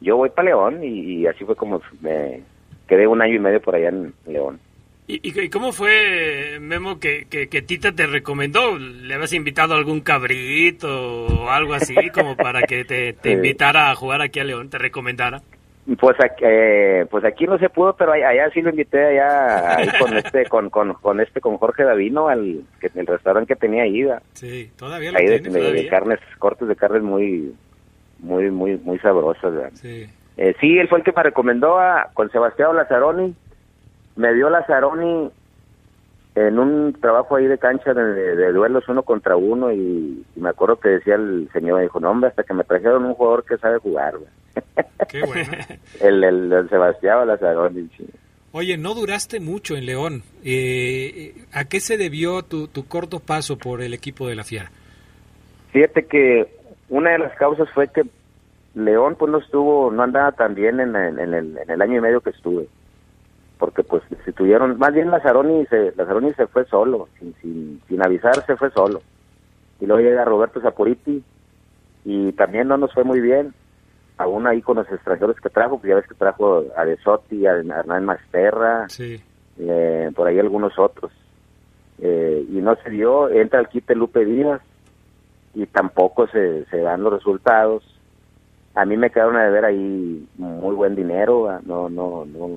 [0.00, 2.42] yo voy para León, y así fue como me
[2.86, 4.60] quedé un año y medio por allá en León.
[5.08, 8.76] ¿Y, y- cómo fue, Memo, que, que, que Tita te recomendó?
[8.76, 13.90] ¿Le habías invitado a algún cabrito o algo así como para que te, te invitara
[13.90, 15.42] a jugar aquí a León, te recomendara?
[16.00, 19.76] Pues aquí, eh, pues aquí no se pudo, pero allá, allá sí lo invité allá
[19.76, 23.60] ahí con este, con, con, con este, con Jorge Davino, al que el restaurante que
[23.60, 24.22] tenía ahí, ¿verdad?
[24.32, 27.54] Sí, todavía lo ahí de, carnes, cortes de carnes muy,
[28.18, 29.70] muy, muy, muy sabrosas, ¿verdad?
[29.74, 30.06] Sí.
[30.36, 33.36] Eh, sí, él fue el que me recomendó a, con Sebastián Lazaroni,
[34.16, 35.30] me dio Lazaroni
[36.34, 40.40] en un trabajo ahí de cancha de, de- de duelos uno contra uno y, y
[40.40, 43.44] me acuerdo que decía el señor, dijo, no hombre, hasta que me trajeron un jugador
[43.44, 44.14] que sabe jugar.
[45.08, 45.50] Qué bueno.
[46.00, 48.06] el, el, el Sebastián Lazaroni, sí.
[48.52, 50.22] Oye, no duraste mucho en León.
[50.44, 54.70] Eh, ¿A qué se debió tu, tu corto paso por el equipo de la Fiera?
[55.72, 56.46] Fíjate que
[56.88, 58.02] una de las causas fue que
[58.74, 61.98] León pues no estuvo, no andaba tan bien en, el- en el, en el año
[61.98, 62.66] y medio que estuve.
[63.58, 68.04] Porque pues si tuvieron, más bien Lazaroni se, Lazaroni se fue solo, sin, sin, sin
[68.04, 69.00] avisar se fue solo.
[69.80, 71.22] Y luego llega Roberto Zapuriti
[72.04, 73.54] y también no nos fue muy bien.
[74.18, 77.46] Aún ahí con los extranjeros que trajo, pues ya ves que trajo a De Sotti,
[77.46, 79.22] a Hernán Masterra, Sí.
[79.58, 81.12] eh, por ahí algunos otros.
[81.98, 84.60] Eh, y no se dio, entra el quite Lupe Díaz
[85.54, 87.82] y tampoco se, se dan los resultados.
[88.74, 91.62] A mí me quedaron a deber ahí muy buen dinero, ¿verdad?
[91.64, 92.48] no, no, no,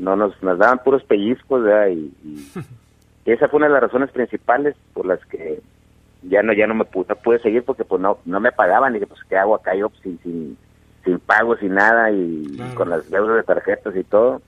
[0.00, 1.88] no nos, nos daban puros pellizcos, ¿verdad?
[1.88, 2.50] Y, y-
[3.32, 5.60] esa fue una de las razones principales por las que
[6.22, 8.92] ya no, ya no me pude, no pude seguir porque pues no, no me pagaban
[8.92, 10.58] y dije, pues qué hago acá yo pues, sin, sin,
[11.04, 12.74] sin pago, sin nada y, Claro.
[12.74, 14.42] con las deudas de tarjetas y todo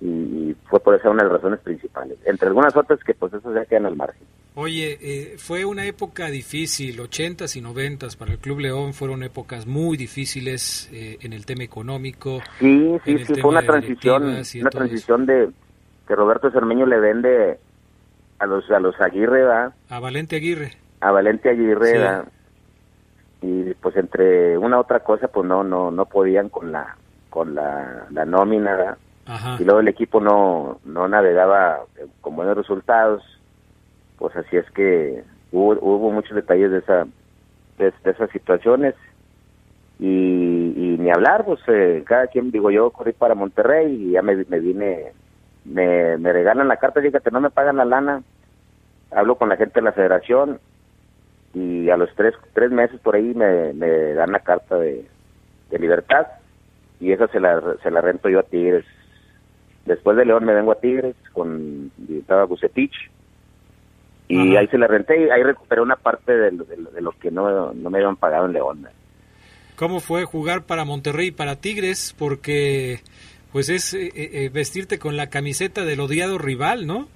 [0.00, 2.18] y, y fue por eso una de las razones principales.
[2.24, 4.26] Entre algunas otras que pues eso ya quedan al margen.
[4.60, 9.68] Oye, eh, fue una época difícil, 80s y 90s para el Club León fueron épocas
[9.68, 12.40] muy difíciles eh, en el tema económico.
[12.58, 14.68] Sí, sí, sí, fue una transición, una eso.
[14.68, 15.50] transición de
[16.08, 17.60] que Roberto Cermeño le vende
[18.40, 19.74] a los a los Aguirre, ¿verdad?
[19.90, 20.72] A Valente Aguirre.
[21.00, 21.92] a Valente Aguirre, Sí.
[21.92, 22.28] ¿verdad?
[23.40, 26.96] y pues entre una otra cosa pues no no no podían con la
[27.30, 28.98] con la, la nómina, ¿verdad?
[29.26, 29.56] Ajá.
[29.60, 31.84] y luego el equipo no no navegaba
[32.20, 33.22] con buenos resultados
[34.18, 37.06] pues así es que hubo, hubo muchos detalles de esa
[37.78, 38.94] de, esas situaciones.
[40.00, 44.36] Y, ni hablar, pues eh, cada quien, digo yo, corrí para Monterrey y ya me,
[44.48, 45.12] me vine,
[45.64, 48.22] me, me regalan la carta, fíjate, no me pagan la lana,
[49.10, 50.60] hablo con la gente de la federación
[51.54, 55.06] y a los tres, tres meses por ahí me, me dan la carta de,
[55.70, 56.26] de libertad
[57.00, 58.84] y esa se la, se la rento yo a Tigres.
[59.84, 63.10] Después de León me vengo a Tigres con estaba Bucetich
[64.28, 64.60] y Ajá.
[64.60, 67.12] ahí se la renté y ahí recuperé una parte de, lo- de lo- de lo
[67.12, 68.86] que no, no me habían pagado en León.
[69.76, 72.14] ¿Cómo fue jugar para Monterrey y para Tigres?
[72.18, 72.98] Porque
[73.52, 77.08] pues es eh, eh, vestirte con la camiseta del odiado rival, ¿no?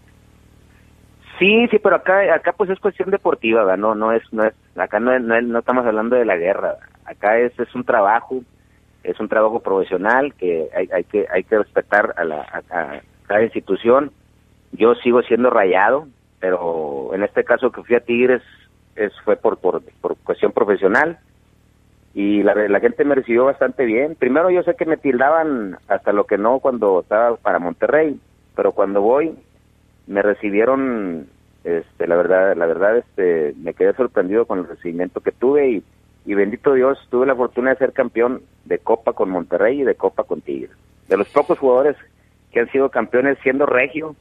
[1.39, 3.79] Sí, sí, pero acá, acá pues es cuestión deportiva, ¿verdad?
[3.79, 6.89] no, no es, no es, acá no, no, no estamos hablando de la guerra, ¿verdad?
[7.05, 8.43] acá es, es un trabajo,
[9.03, 13.01] es un trabajo profesional que hay, hay que, hay que respetar a, la, a, a
[13.27, 14.13] cada institución.
[14.73, 16.07] Yo sigo siendo rayado,
[16.43, 18.43] pero en este caso que fui a Tigres
[18.97, 19.81] es, fue por, por,
[20.25, 21.21] cuestión profesional
[22.15, 24.17] y la, la gente me recibió bastante bien.
[24.17, 28.19] Primero yo sé que me tildaban hasta lo que no cuando estaba para Monterrey,
[28.57, 29.37] pero cuando voy
[30.09, 31.29] me recibieron
[31.63, 35.85] este la verdad la verdad este me quedé sorprendido con el recibimiento que tuve y,
[36.27, 39.95] y bendito Dios tuve la fortuna de ser campeón de Copa con Monterrey y de
[39.95, 40.77] Copa con Tigres
[41.09, 41.97] de los pocos jugadores
[42.51, 44.17] que han sido campeones siendo regio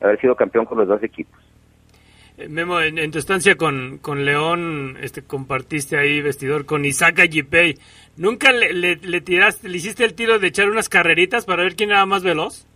[0.00, 1.40] haber sido campeón con los dos equipos.
[2.38, 7.20] Eh, Memo, en, en tu estancia con, con León, este, compartiste ahí vestidor con Isaac
[7.20, 7.78] Ayipey.
[8.16, 11.76] ¿Nunca le, le, le tiraste, le hiciste el tiro de echar unas carreritas para ver
[11.76, 12.66] quién era más veloz?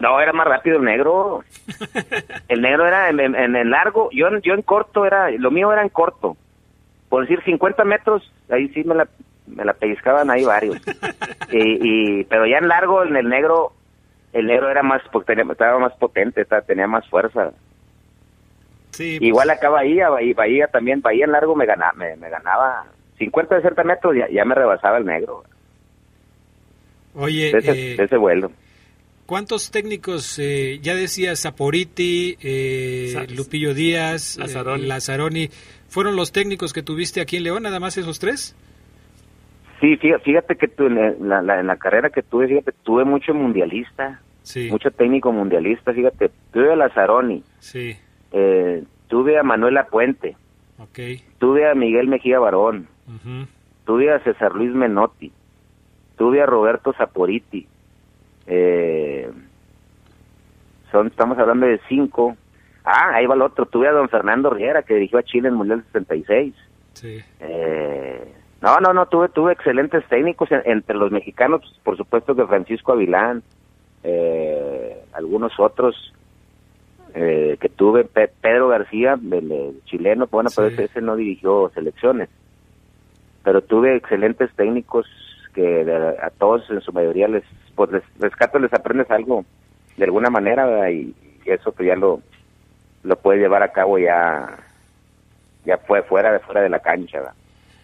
[0.00, 1.44] no era más rápido el negro.
[2.48, 4.08] El negro era en, en, en el largo.
[4.12, 6.38] Yo en- yo en corto era lo mío era en corto.
[7.10, 9.06] Por decir 50 metros ahí sí me la
[9.46, 10.78] me la pellizcaban ahí varios.
[11.52, 13.72] Y, y pero ya en largo en el negro
[14.32, 17.52] el negro era más tenía- estaba más potente estaba- tenía más fuerza
[18.90, 19.18] Sí.
[19.20, 22.86] igual acá Bahía Bahía, Bahía también Bahía en largo me ganaba me, me ganaba
[23.18, 25.44] 50 60 metros ya, ya me rebasaba el negro
[27.14, 28.52] Oye, de ese, eh, de ese vuelo
[29.26, 34.86] ¿cuántos técnicos, eh, ya decías, Saporiti, eh, Lupillo Díaz, eh, Lazzaroni.
[34.86, 35.50] Lazzaroni,
[35.88, 38.56] fueron los técnicos que tuviste aquí en León, nada más esos tres?
[39.80, 43.34] Sí fíjate, que tú, en, la, la- en la carrera que tuve fíjate tuve mucho
[43.34, 47.96] mundialista Sí, mucho técnico mundialista, fíjate, tuve a Lazaroni, sí,
[48.32, 50.34] eh, tuve a Manuela Puente,
[50.78, 50.98] ok.
[51.38, 52.88] tuve a Miguel Mejía Barón,
[53.84, 55.30] tuve a César Luis Menotti,
[56.16, 57.68] tuve a Roberto Saporiti,
[58.46, 59.30] eh,
[60.90, 62.36] son, estamos hablando de cinco,
[62.84, 65.54] ah, ahí va el otro, tuve a don Fernando Riera que dirigió a Chile en
[65.54, 66.54] el Mundial 66,
[66.94, 71.96] Sí, eh, no, no, no, tuve, tuve excelentes técnicos en- entre los mexicanos, pues, por
[71.96, 73.42] supuesto que Francisco Avilán,
[74.02, 76.12] eh, algunos otros
[77.14, 80.74] eh, que tuve, Pe- Pedro García, el, chileno, bueno, pero Sí.
[80.74, 82.28] ese, ese no dirigió selecciones,
[83.42, 85.06] pero tuve excelentes técnicos
[85.52, 87.42] que a todos en su mayoría les,
[87.74, 89.44] pues les rescato, les aprendes algo
[89.96, 90.90] de alguna manera ¿verdad?
[90.90, 91.14] y,
[91.46, 92.20] eso que ya lo,
[93.02, 94.56] lo puedes llevar a cabo ya
[95.64, 97.34] ya fue fuera de fuera de la cancha ¿verdad?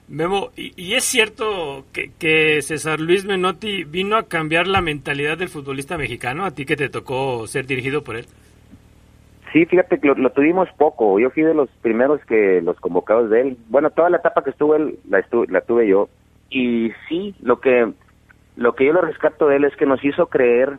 [0.08, 5.48] Memo, ¿y, y es cierto que, César Luis Menotti vino a cambiar la mentalidad del
[5.48, 6.44] futbolista mexicano?
[6.44, 8.26] ¿A ti que te tocó ser dirigido por él?
[9.52, 11.18] Sí, fíjate que lo, lo tuvimos poco.
[11.18, 13.56] Yo fui de los primeros que los convocados de él.
[13.68, 16.08] Bueno, toda la etapa que estuvo él la, estu- la tuve yo.
[16.50, 17.92] Y sí, lo que
[18.56, 20.78] lo que yo lo rescato de él es que nos hizo creer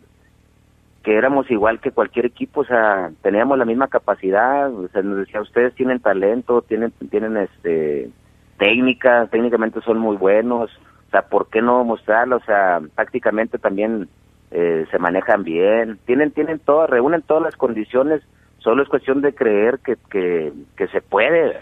[1.04, 5.20] que éramos igual que cualquier equipo, o sea, teníamos la misma capacidad, o sea, nos
[5.20, 8.10] decía, ustedes tienen talento, tienen tienen este
[8.58, 10.70] técnica, técnicamente son muy buenos,
[11.08, 12.38] o sea, ¿por qué no mostrarlo?
[12.38, 14.10] O sea, tácticamente también
[14.52, 18.22] eh, se manejan bien, tienen tienen todo, reúnen todas las condiciones,
[18.60, 21.58] solo es cuestión de creer que, que, se puede.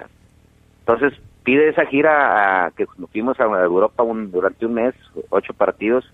[0.80, 4.96] Entonces pide esa gira a, que nos fuimos a Europa un, durante un mes,
[5.30, 6.12] ocho partidos,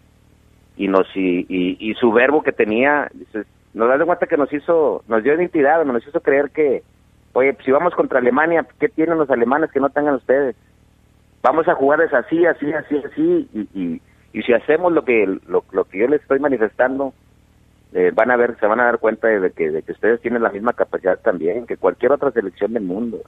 [0.76, 4.52] y nos y, y, su verbo que tenía, dices, nos das de cuenta que nos
[4.52, 6.84] hizo, nos dio identidad, nos hizo creer que,
[7.34, 10.56] oye, si vamos contra Alemania, ¿qué tienen los alemanes que no tengan ustedes?
[11.44, 14.02] Vamos a jugarles así, así, así, así, y, y,
[14.34, 17.14] y si hacemos lo que lo, lo que yo les estoy manifestando,
[17.94, 20.44] eh, van a ver, se van a dar cuenta de que, de que ustedes tienen
[20.44, 23.20] la misma capacidad también que cualquier otra selección del mundo.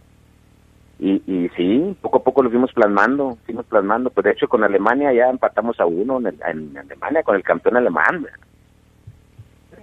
[1.00, 4.10] Y, y sí, poco a poco lo fuimos plasmando, fuimos plasmando.
[4.12, 7.44] Pues de hecho con Alemania ya empatamos a uno en, el- en Alemania con el
[7.44, 8.28] campeón alemán.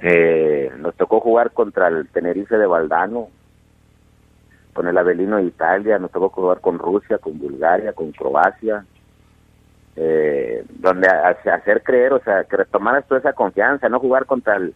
[0.02, 3.28] Eh, nos tocó jugar contra el Tenerife de Valdano,
[4.72, 8.84] con el Avelino de Italia, nos tocó jugar con Rusia, con Bulgaria, con Croacia,
[9.96, 14.26] eh, donde a- a- hacer creer, o sea, que retomaras toda esa confianza, no jugar
[14.26, 14.74] contra el,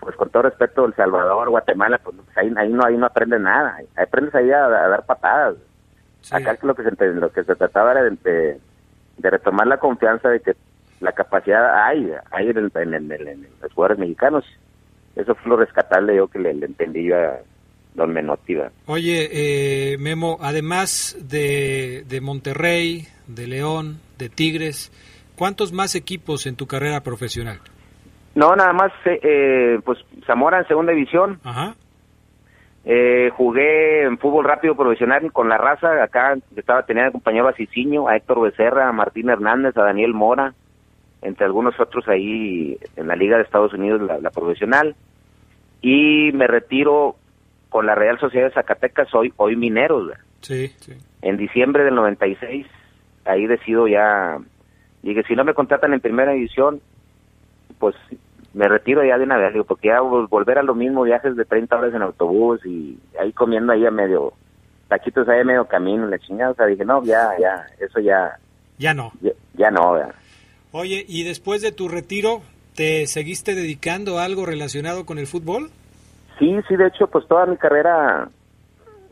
[0.00, 3.74] pues con todo respeto, El Salvador, Guatemala, pues ahí, ahí no ahí no aprendes nada,
[3.76, 5.56] ahí aprendes ahí a, a dar patadas.
[6.22, 6.34] sí.
[6.34, 8.60] Acá lo que se lo que se trataba era de, de-
[9.18, 10.54] de retomar la confianza de que
[11.00, 14.44] la capacidad hay, hay en, el- en el- en el- en los jugadores mexicanos.
[15.16, 17.38] Eso fue lo rescatable yo que le, le entendí yo a
[17.94, 18.54] don Menotti.
[18.54, 18.72] ¿verdad?
[18.86, 24.92] Oye, eh, Memo, además de, de Monterrey, de León, de Tigres,
[25.36, 27.60] ¿cuántos más equipos en tu carrera profesional?
[28.34, 31.38] No, nada más, eh, eh, pues Zamora en segunda división.
[31.44, 31.74] Ajá.
[32.84, 36.02] Eh, jugué en fútbol rápido profesional con la raza.
[36.02, 40.14] Acá estaba tenía de compañero a Cicinho, a Héctor Becerra, a Martín Hernández, a Daniel
[40.14, 40.54] Mora,
[41.20, 44.96] entre algunos otros ahí en la Liga de Estados Unidos, la, la profesional.
[45.80, 47.16] Y me retiro
[47.72, 50.06] con la Real Sociedad de Zacatecas, hoy, hoy mineros.
[50.08, 50.22] ¿verdad?
[50.42, 50.92] Sí, sí.
[51.22, 52.66] En diciembre del 96,
[53.24, 54.38] ahí decido ya.
[55.02, 56.80] Dije, si no me contratan en primera división,
[57.78, 57.96] pues
[58.54, 61.34] me retiro ya de una vez, digo, porque ya vol- volver a lo mismo, viajes
[61.34, 64.34] de 30 horas en autobús y ahí comiendo ahí a medio,
[64.88, 68.36] taquitos ahí a medio camino, la chingada, o sea, dije, no, ya, ya, eso ya,
[68.78, 69.10] Ya no.
[69.22, 70.14] ya, ya no, ¿verdad?
[70.72, 72.42] Oye, ¿y después de tu retiro,
[72.76, 75.70] te seguiste dedicando a algo relacionado con el fútbol?
[76.38, 78.28] Sí, sí, de hecho, pues toda mi carrera,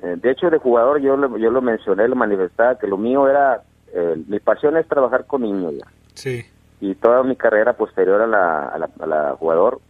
[0.03, 3.29] eh, de hecho, de jugador, yo lo, yo lo mencioné, lo manifestaba, que lo mío
[3.29, 3.63] era,
[3.93, 5.89] eh, mi pasión es trabajar con niños, ¿verdad?
[6.15, 6.45] Sí.
[6.81, 9.81] y toda mi carrera posterior a la, a la, a la jugador,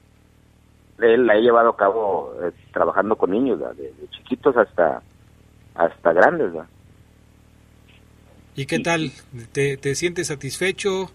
[0.98, 5.02] él la he llevado a cabo eh, trabajando con niños, de, de chiquitos hasta
[5.74, 6.52] hasta grandes.
[6.52, 6.68] ¿verdad?
[8.54, 9.10] ¿Y qué tal?
[9.52, 11.10] ¿Te, te sientes satisfecho?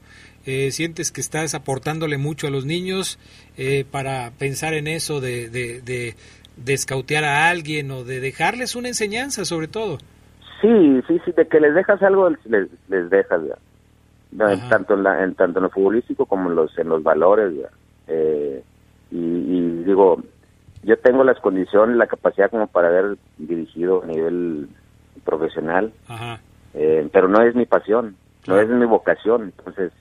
[0.45, 3.19] Eh, ¿Sientes que estás aportándole mucho a los niños
[3.57, 6.15] eh, para pensar en eso de, de, de,
[6.57, 9.97] de escautear a alguien o de dejarles una enseñanza sobre todo?
[10.61, 13.41] Sí, sí, sí, de que les dejas algo, les, les dejas.
[14.31, 17.01] No, en tanto en, la, en tanto en lo futbolístico como en los en los
[17.03, 17.53] valores.
[18.07, 18.63] Eh,
[19.11, 20.21] y, y digo
[20.83, 24.69] yo tengo las condiciones la capacidad como para haber dirigido a nivel
[25.23, 26.39] profesional Ajá.
[26.75, 28.15] eh, pero no es mi pasión,
[28.47, 29.53] no es mi vocación.
[29.57, 29.91] Entonces,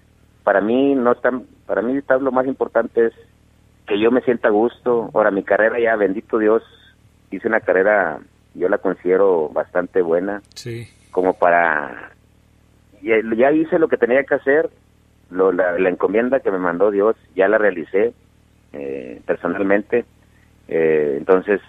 [0.44, 1.30] para mí no está,
[1.66, 3.12] para mí está lo más importante es
[3.86, 5.10] que yo me sienta a gusto.
[5.14, 6.62] Ahora mi carrera ya, bendito Dios,
[7.30, 8.18] hice una carrera,
[8.54, 10.86] yo la considero bastante buena, Sí.
[11.10, 12.12] como para
[13.02, 14.70] ya, ya hice lo que tenía que hacer,
[15.30, 18.14] lo, la, la encomienda que me mandó Dios, ya la realicé
[18.72, 20.04] eh, personalmente.
[20.68, 21.60] Eh, entonces,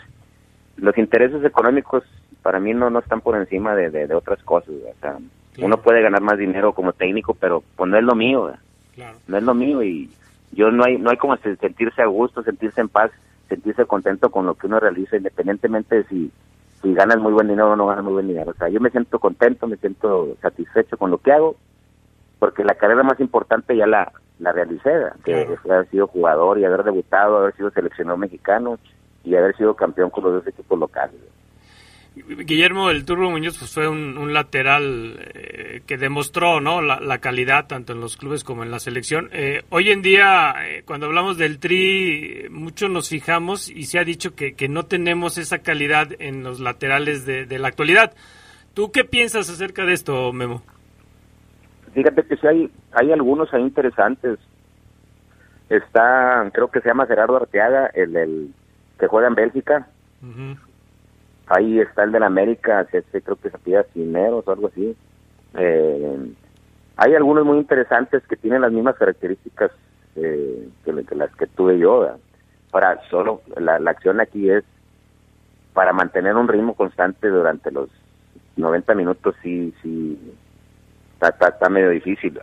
[0.77, 2.03] los intereses económicos
[2.41, 4.69] para mí no, no están por encima de, de, de otras cosas.
[4.69, 5.17] O sea,
[5.55, 5.67] Claro.
[5.67, 8.51] Uno puede ganar más dinero como técnico, pero pues no es lo mío.
[9.27, 10.09] no es lo mío y
[10.51, 13.11] yo no hay no hay como se- sentirse a gusto, sentirse en paz,
[13.49, 16.31] sentirse contento con lo que uno realiza, independientemente de si
[16.81, 18.51] si ganas muy buen dinero o no ganas muy buen dinero.
[18.51, 21.55] O sea, yo me siento contento, me siento satisfecho con lo que hago,
[22.39, 24.91] porque la carrera más importante ya la la realicé,
[25.23, 25.57] que Claro.
[25.73, 28.77] haber sido jugador y haber debutado, haber sido seleccionado mexicano
[29.23, 31.15] y haber sido campeón con los dos equipos locales.
[32.15, 36.81] Guillermo el Turbo Muñoz pues, fue un, un lateral eh, que demostró ¿no?
[36.81, 39.29] la, la calidad tanto en los clubes como en la selección.
[39.33, 44.03] Eh, hoy en día, eh, cuando hablamos del Tri, mucho nos fijamos y se ha
[44.03, 48.13] dicho que, que no tenemos esa calidad en los laterales de, de la actualidad.
[48.73, 50.63] ¿Tú qué piensas acerca de esto, Memo?
[51.93, 54.39] Fíjate que sí hay, hay algunos ahí interesantes.
[55.69, 58.53] Está, creo que se llama Gerardo Arteaga, el, el
[58.99, 59.87] que juega en Bélgica.
[60.21, 60.57] Ujú.
[61.47, 64.95] Ahí está el del América, que ese creo que se pide Cineros o algo así.
[65.57, 66.33] Eh,
[66.97, 69.71] hay algunos muy interesantes que tienen las mismas características
[70.15, 72.09] eh, que, las que tuve yo.
[72.71, 74.63] Ahora, solo la, la acción aquí es
[75.73, 77.89] para mantener un ritmo constante durante los
[78.55, 80.17] 90 minutos, sí, sí,
[81.13, 82.39] está, está, está medio difícil.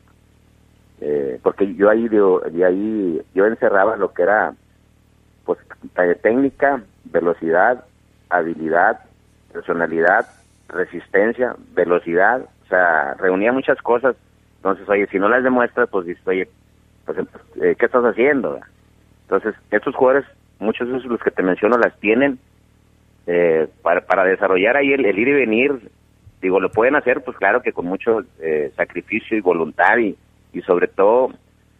[1.00, 4.54] Eh, porque yo ahí, yo ahí yo encerraba lo que era
[5.44, 5.58] pues
[6.22, 7.84] técnica, velocidad,
[8.32, 9.00] habilidad,
[9.52, 10.26] personalidad,
[10.68, 14.16] resistencia, velocidad, o sea, reunía muchas cosas.
[14.56, 16.48] Entonces, oye, si no las demuestras, pues oye,
[17.04, 17.18] pues,
[17.60, 18.58] eh, ¿qué estás haciendo?
[19.22, 20.26] Entonces, estos jugadores,
[20.58, 22.38] muchos de los que te menciono, las tienen
[23.26, 25.90] eh, para, para desarrollar ahí el, ir y venir.
[26.40, 30.16] Digo, lo pueden hacer, pues claro que con mucho eh, sacrificio y voluntad y,
[30.52, 31.30] y sobre todo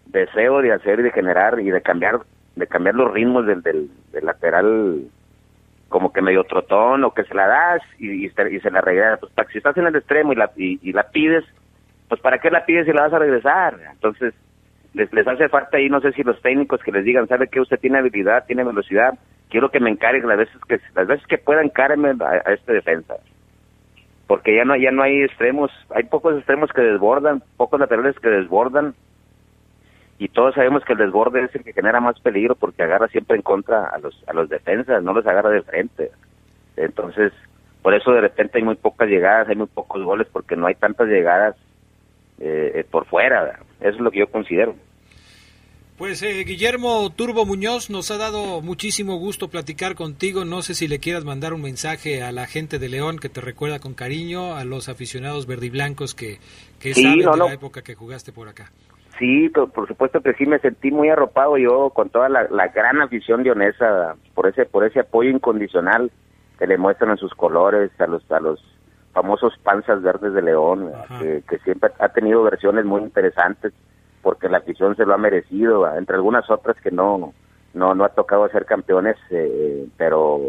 [0.07, 2.21] deseo de hacer y de generar y de cambiar
[2.55, 3.91] de cambiar los ritmos del, del
[4.25, 5.09] lateral
[5.93, 9.18] como que medio trotón o que se la das y, y, y se la regresa.
[9.18, 11.45] Pues si estás en el extremo y la, y, la pides,
[12.09, 13.78] pues para qué la pides si la vas a regresar.
[13.93, 14.34] Entonces
[14.95, 17.61] les, les hace falta ahí, no sé si los técnicos que les digan, ¿sabe que
[17.61, 19.14] usted tiene habilidad, tiene velocidad?
[19.49, 22.72] Quiero que me encarguen las veces que las veces que pueda encárgueme a, a este
[22.72, 23.14] defensa.
[24.26, 28.30] Porque ya no ya no hay extremos, hay pocos extremos que desbordan, pocos laterales que
[28.30, 28.95] desbordan
[30.25, 33.37] y todos sabemos que el desborde es el que genera más peligro porque agarra siempre
[33.37, 36.11] en contra a los a los defensas, no los agarra de frente.
[36.77, 37.33] Entonces,
[37.83, 40.75] por eso de repente hay muy pocas llegadas, hay muy pocos goles porque no hay
[40.75, 41.57] tantas llegadas
[42.41, 43.59] eh, por fuera.
[43.81, 44.75] Eso es lo que yo considero.
[45.99, 50.45] Pues eh, Guillermo Turbo Muñoz, nos ha dado muchísimo gusto platicar contigo.
[50.45, 53.41] No sé si le quieras mandar un mensaje a la gente de León que te
[53.41, 56.39] recuerda con cariño, a los aficionados verdiblancos que,
[56.81, 57.47] que Sí, saben no, de no.
[57.49, 58.73] la época que jugaste por acá.
[59.23, 62.66] Sí, por, por supuesto que sí, me sentí muy arropado yo con toda la, la
[62.66, 66.11] gran afición de Onesa por ese por ese apoyo incondicional
[66.59, 68.61] que le muestran en sus colores a los a los
[69.12, 73.73] famosos panzas verdes de León, que, que siempre ha tenido versiones muy interesantes
[74.23, 77.33] porque la afición se lo ha merecido, entre algunas otras que no
[77.75, 80.41] no no ha tocado ser campeones, eh, pero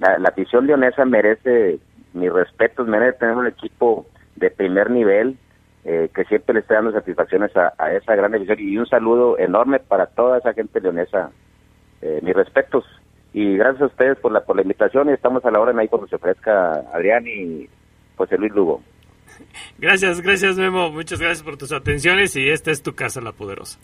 [0.00, 1.78] la, la afición de Onesa merece
[2.12, 4.04] mis respetos, merece tener un equipo
[4.36, 5.38] de primer nivel
[5.84, 9.38] eh, que siempre le está dando satisfacciones a, a esa gran afición y un saludo
[9.38, 11.30] enorme para toda esa gente leonesa.
[12.02, 12.84] Eh, mis respetos
[13.32, 15.86] y gracias a ustedes por la, por la invitación y estamos a la hora ahí
[15.86, 17.68] cuando se ofrezca Adrián y
[18.16, 18.82] José Luis Lugo.
[19.78, 23.78] Gracias, gracias Memo, muchas gracias por tus atenciones y esta es tu casa, La Poderosa.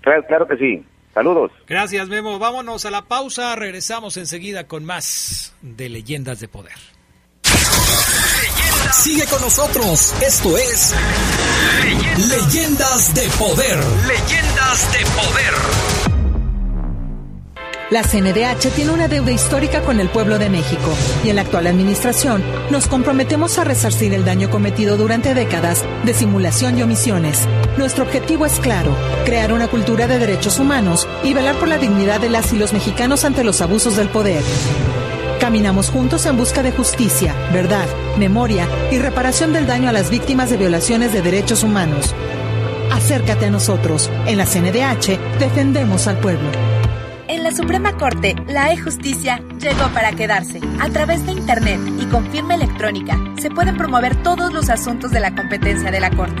[0.00, 0.84] Claro, claro que sí.
[1.14, 1.52] Saludos.
[1.68, 2.40] Gracias, Memo.
[2.40, 3.54] Vámonos a la pausa.
[3.54, 6.93] Regresamos enseguida con más de Leyendas de Poder.
[8.92, 10.14] Sigue con nosotros.
[10.20, 10.94] Esto es
[12.28, 13.78] Leyendas de Poder.
[14.06, 15.54] Leyendas de poder.
[17.90, 21.66] La CNDH tiene una deuda histórica con el pueblo de México y en la actual
[21.66, 27.46] administración nos comprometemos a resarcir el daño cometido durante décadas de simulación y omisiones.
[27.76, 32.20] Nuestro objetivo es claro, crear una cultura de derechos humanos y velar por la dignidad
[32.20, 34.42] de las y los mexicanos ante los abusos del poder.
[35.44, 37.84] Caminamos juntos en busca de justicia, verdad,
[38.16, 42.14] memoria y reparación del daño a las víctimas de violaciones de derechos humanos.
[42.90, 44.10] Acércate a nosotros.
[44.24, 46.48] En la CNDH defendemos al pueblo.
[47.28, 50.62] En la Suprema Corte, la e-justicia llegó para quedarse.
[50.80, 55.20] A través de Internet y con firma electrónica, se pueden promover todos los asuntos de
[55.20, 56.40] la competencia de la Corte.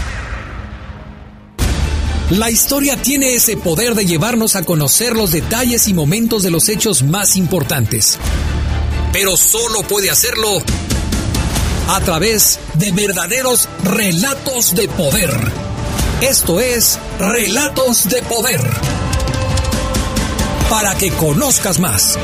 [2.31, 6.69] La historia tiene ese poder de llevarnos a conocer los detalles y momentos de los
[6.69, 8.17] hechos más importantes.
[9.11, 10.59] Pero solo puede hacerlo
[11.89, 15.29] a través de verdaderos relatos de poder.
[16.21, 18.61] Esto es Relatos de Poder.
[20.69, 22.17] Para que conozcas más.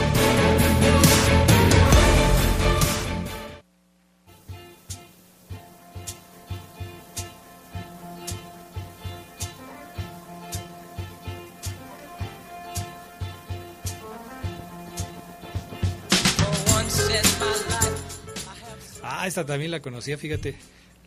[19.28, 20.56] Esta también la conocía, fíjate.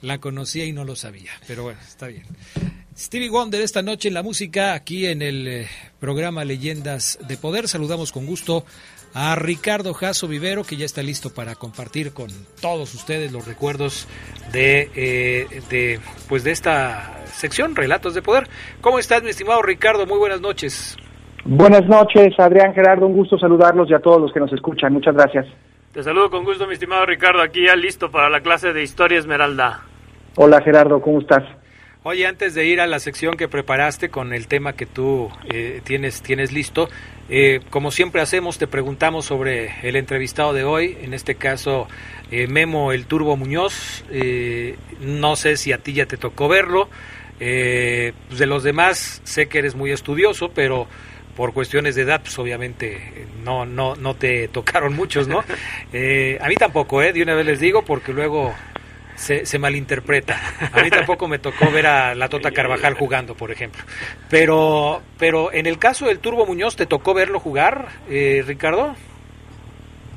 [0.03, 2.23] La conocía y no lo sabía, pero bueno, está bien.
[2.97, 5.67] Stevie Wonder esta noche en la música, aquí en el eh,
[5.99, 7.69] programa Leyendas de Poder.
[7.69, 8.65] Saludamos con gusto
[9.15, 12.29] a Ricardo Jasso Vivero, que ya está listo para compartir con
[12.61, 14.07] todos ustedes los recuerdos
[14.53, 18.49] de, eh, de, pues de esta sección, Relatos de Poder.
[18.81, 20.07] ¿Cómo estás, mi estimado Ricardo?
[20.07, 20.97] Muy buenas noches.
[21.45, 24.93] Buenas noches, Adrián Gerardo, un gusto saludarlos y a todos los que nos escuchan.
[24.93, 25.47] Muchas gracias.
[25.93, 29.19] Te saludo con gusto, mi estimado Ricardo, aquí ya listo para la clase de Historia
[29.19, 29.81] Esmeralda.
[30.37, 31.43] Hola Gerardo, ¿cómo estás?
[32.05, 35.81] Oye, antes de ir a la sección que preparaste con el tema que tú eh,
[35.83, 36.89] tienes, tienes listo,
[37.29, 41.89] eh, como siempre hacemos, te preguntamos sobre el entrevistado de hoy, en este caso
[42.31, 44.05] eh, Memo el Turbo Muñoz.
[44.13, 46.89] Eh, no sé si a ti ya te tocó verlo.
[47.43, 50.87] Eh, pues de los demás sé que eres muy estudioso, pero
[51.41, 52.99] por cuestiones de edad, pues obviamente
[53.43, 55.41] no, no, no te tocaron muchos, ¿no?
[55.91, 57.15] Eh, a mí tampoco, ¿eh?
[57.15, 58.53] De una vez les digo, porque luego
[59.15, 60.39] se, se malinterpreta.
[60.71, 63.83] A mí tampoco me tocó ver a la Tota Carvajal jugando, por ejemplo.
[64.29, 68.95] Pero, pero en el caso del Turbo Muñoz, ¿te tocó verlo jugar, eh, Ricardo?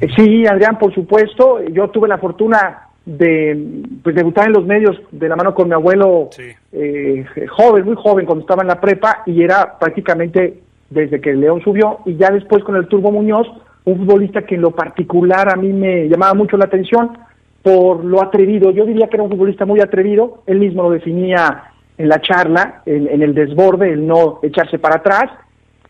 [0.02, 1.64] Eh, Sí, Adrián, por supuesto.
[1.70, 3.58] Yo tuve la fortuna de
[4.04, 6.30] pues, debutar en los medios de la mano con mi abuelo
[6.74, 11.62] eh, joven, muy joven, cuando estaba en la prepa, y era prácticamente desde que León
[11.64, 13.48] subió, y ya después con el Turbo Muñoz,
[13.86, 17.18] un futbolista que en lo particular a mí me llamaba mucho la atención
[17.62, 18.72] por lo atrevido.
[18.72, 22.82] Yo diría que era un futbolista muy atrevido, él mismo lo definía en la charla,
[22.86, 25.32] en, en el desborde, el no echarse para atrás,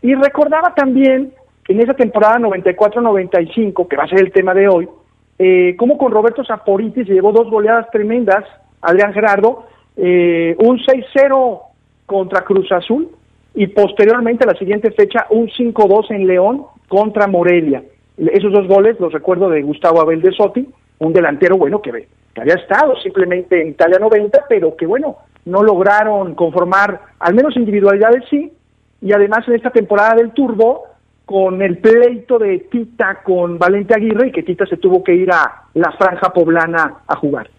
[0.02, 1.34] y recordaba también
[1.68, 4.88] en esa temporada 94-95, que va a ser el tema de hoy,
[5.40, 8.44] eh, cómo con Roberto Saporiti se llevó dos goleadas tremendas,
[8.82, 9.66] Adrián Gerardo,
[9.96, 11.62] eh, un 6-0
[12.06, 13.10] contra Cruz Azul,
[13.56, 17.84] y posteriormente a la siguiente fecha un 5-2 en León contra Morelia.
[18.18, 20.68] Esos dos goles los recuerdo de Gustavo Abel de Sotti,
[21.00, 25.64] un delantero bueno que, que había estado simplemente en Italia 90, pero que bueno, no
[25.64, 28.52] lograron conformar, al menos individualidades sí,
[29.02, 30.86] y además en esta temporada del Turbo,
[31.26, 35.32] con el pleito de Tita con Valente Aguirre y que Tita se tuvo que ir
[35.32, 37.50] a la franja poblana a jugar.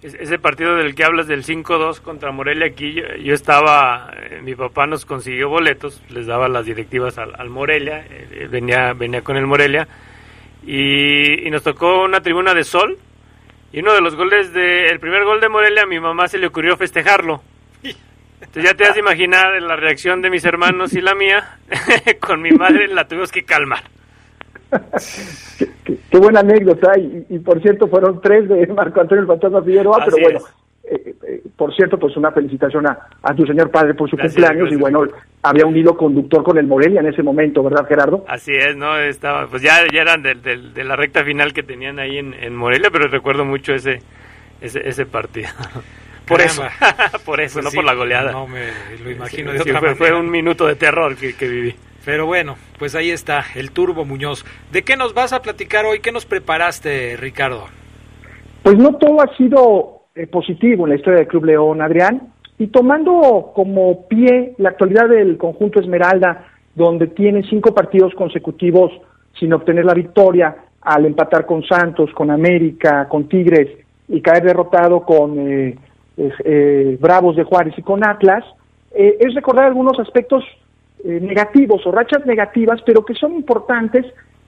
[0.00, 4.86] Ese partido del que hablas del 5-2 contra Morelia, aquí yo, estaba, eh, mi papá
[4.86, 9.88] nos consiguió boletos, les daba las directivas al, Morelia, eh, venía, venía con el Morelia,
[10.64, 12.96] y, nos tocó una tribuna de sol,
[13.72, 16.38] y uno de los goles, de, el primer gol de Morelia, a mi mamá se
[16.38, 17.42] le ocurrió festejarlo.
[17.82, 21.58] Entonces ya te vas a imaginar la reacción de mis hermanos y la mía,
[22.20, 23.97] con mi madre la tuvimos que calmar
[25.84, 30.16] qué, buena anécdota, y, por cierto fueron tres de Marco Antonio el Fantasma Figueroa, pero
[30.22, 30.40] bueno,
[30.90, 34.76] eh, eh, por cierto, pues una felicitación a, tu señor padre por su cumpleaños, y
[34.76, 35.02] bueno,
[35.42, 38.24] había un hilo conductor con el Morelia en ese momento, ¿verdad Gerardo?
[38.26, 38.96] Así es, ¿no?
[38.98, 42.90] Estaba, pues ya, ya eran de, de, la recta final que tenían ahí en, Morelia,
[42.90, 44.00] pero recuerdo mucho ese,
[44.60, 45.48] ese, ese partido.
[46.26, 46.62] Por eso,
[47.24, 48.32] por eso, pues no por la goleada.
[48.32, 48.66] No me
[49.02, 51.74] lo imagino de otra fue, fue, un minuto de terror que, que viví.
[52.08, 54.42] Pero bueno, pues ahí está, el Turbo Muñoz.
[54.72, 56.00] ¿De qué nos vas a platicar hoy?
[56.00, 57.66] ¿Qué nos preparaste, Ricardo?
[58.62, 62.32] Pues no todo ha sido eh, positivo en la historia del Club León, Adrián.
[62.58, 68.90] Y tomando como pie la actualidad del conjunto Esmeralda, donde tiene cinco partidos consecutivos
[69.38, 73.68] sin obtener la victoria, al empatar con Santos, con América, con Tigres
[74.08, 75.76] y caer derrotado con eh,
[76.16, 78.46] eh, Bravos de Juárez y con Atlas,
[78.94, 80.42] es recordar algunos aspectos
[81.04, 84.04] eh, negativos o rachas negativas, pero que son importantes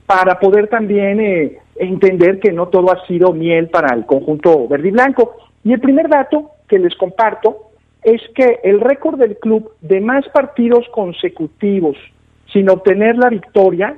[0.07, 4.89] para poder también eh, entender que no todo ha sido miel para el conjunto verde
[4.89, 5.37] y blanco.
[5.63, 7.71] Y el primer dato que les comparto
[8.03, 11.97] es que el récord del club de más partidos consecutivos
[12.53, 13.97] sin obtener la victoria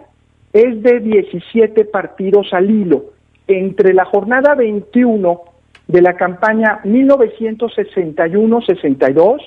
[0.53, 3.07] es de 17 partidos al hilo.
[3.47, 5.41] Entre la jornada 21
[5.89, 9.41] de la campaña 1961-62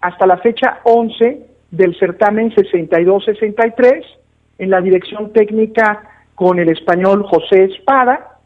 [0.00, 4.02] hasta la fecha 11 del certamen 62-63
[4.58, 6.02] en la dirección técnica
[6.34, 8.38] con el español José Espada,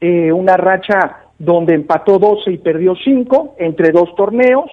[0.00, 4.70] eh, una racha donde empató 12 y perdió 5 entre dos torneos,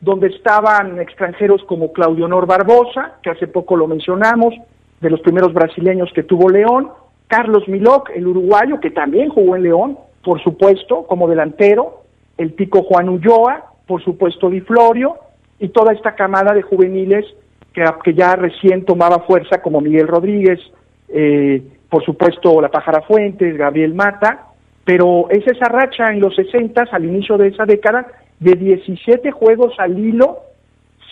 [0.00, 4.54] donde estaban extranjeros como Claudio Nor Barbosa, que hace poco lo mencionamos,
[5.00, 6.90] de los primeros brasileños que tuvo León,
[7.26, 12.02] Carlos Miloc, el uruguayo, que también jugó en León, por supuesto, como delantero,
[12.36, 15.16] el tico Juan Ulloa, por supuesto Di Florio,
[15.58, 17.24] y toda esta camada de juveniles
[17.72, 20.60] que, que ya recién tomaba fuerza, como Miguel Rodríguez,
[21.08, 24.48] eh, por supuesto La Pájara Fuentes, Gabriel Mata,
[24.84, 28.06] pero es esa racha en los 60, al inicio de esa década,
[28.38, 30.40] de 17 juegos al hilo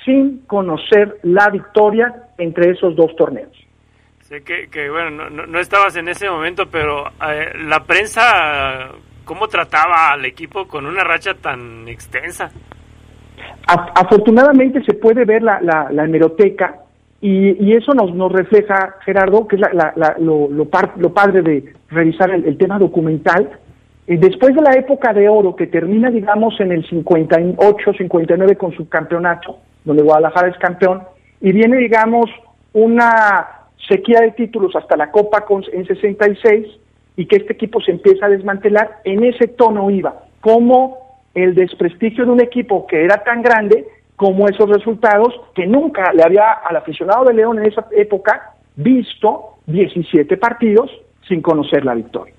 [0.04, 3.52] sin conocer la victoria entre esos dos torneos.
[4.20, 8.90] Sé que, bueno, no, no, estabas en ese momento, pero eh, la prensa,
[9.24, 12.50] ¿cómo trataba al equipo con una racha tan extensa?
[13.66, 16.80] Afortunadamente se puede ver la, la, hemeroteca
[17.20, 19.62] y, eso nos, nos refleja, Gerardo, que es
[20.18, 20.64] lo, lo,
[21.14, 23.48] padre de revisar el, tema documental.
[24.08, 28.72] Eh, después de la época de oro, que termina, digamos, en el 58, 59 con
[28.72, 31.02] su campeonato, donde Guadalajara es campeón,
[31.40, 32.28] y viene, digamos,
[32.72, 33.46] una
[33.88, 36.66] sequía de títulos hasta la Copa en 66,
[37.16, 40.24] y que este equipo se empieza a desmantelar, en ese tono iba.
[40.40, 41.01] como
[41.34, 46.22] el desprestigio de un equipo que era tan grande como esos resultados que nunca le
[46.22, 50.90] había al aficionado de León en esa época visto 17 partidos
[51.26, 52.34] sin conocer la victoria.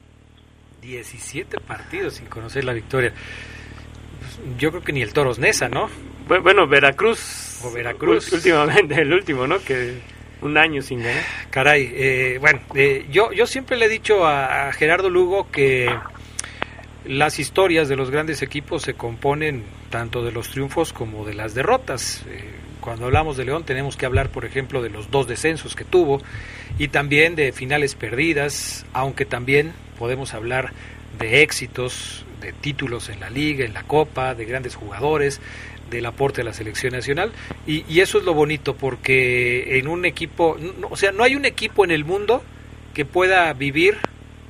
[0.81, 3.13] 17 partidos sin conocer la victoria.
[4.57, 5.89] Yo creo que ni el Toros Nesa, ¿no?
[6.27, 7.61] Bueno, Veracruz.
[7.65, 8.31] O Veracruz.
[8.33, 9.59] Últimamente, el último, ¿no?
[9.59, 9.93] Que
[10.41, 11.23] un año sin ganar.
[11.49, 15.89] Caray, eh, bueno, eh, yo, yo siempre le he dicho a Gerardo Lugo que
[17.05, 21.53] las historias de los grandes equipos se componen tanto de los triunfos como de las
[21.53, 22.23] derrotas.
[22.29, 25.85] Eh, cuando hablamos de León tenemos que hablar, por ejemplo, de los dos descensos que
[25.85, 26.21] tuvo
[26.77, 30.73] y también de finales perdidas, aunque también podemos hablar
[31.19, 35.39] de éxitos, de títulos en la liga, en la copa, de grandes jugadores,
[35.89, 37.31] del aporte de la selección nacional
[37.67, 40.57] y, eso es lo bonito porque en un equipo,
[40.89, 42.43] o sea, no hay un equipo en el mundo
[42.93, 43.97] que pueda vivir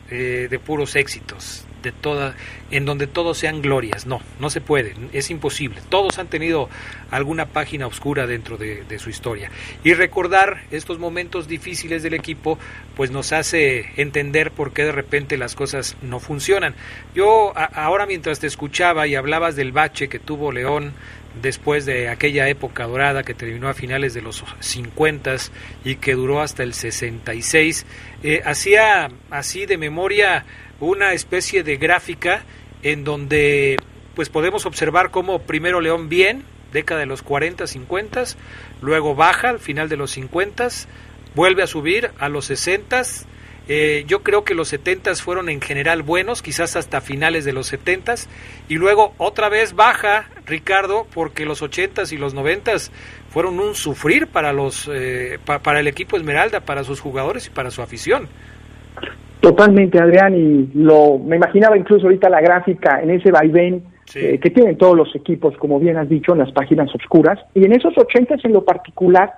[0.10, 2.36] eh, de puros éxitos, de toda,
[2.71, 4.07] en donde todos sean glorias.
[4.07, 5.79] No, no se puede, es imposible.
[5.89, 6.69] Todos han tenido
[7.11, 9.51] alguna página oscura dentro de, su historia.
[9.84, 12.57] Y recordar estos momentos difíciles del equipo,
[12.95, 16.73] pues nos hace entender por qué de repente las cosas no funcionan.
[17.13, 20.93] Yo ahora mientras te escuchaba y hablabas del bache que tuvo León
[21.41, 25.36] después de aquella época dorada que terminó a finales de los 50
[25.84, 27.86] y que duró hasta el 66.
[28.23, 30.45] Eh, hacía así de memoria
[30.86, 32.43] una especie de gráfica
[32.81, 33.77] en donde
[34.15, 38.23] pues podemos observar cómo primero León bien, década de los 40, 50,
[38.81, 40.67] luego baja al final de los 50,
[41.36, 43.01] vuelve a subir a los 60,
[43.69, 47.67] eh, yo creo que los 70 fueron en general buenos, quizás hasta finales de los
[47.67, 48.15] 70
[48.67, 52.73] y luego otra vez baja Ricardo porque los 80 y los 90
[53.29, 57.71] fueron un sufrir para los eh, para el equipo Esmeralda, para sus jugadores y para
[57.71, 58.27] su afición.
[59.44, 63.84] Totalmente, Adrián, y lo me imaginaba incluso ahorita la gráfica en ese vaivén
[64.16, 67.38] eh, que tienen todos los equipos, como bien has dicho, en las páginas oscuras.
[67.54, 69.34] Y en esos 80 en lo particular,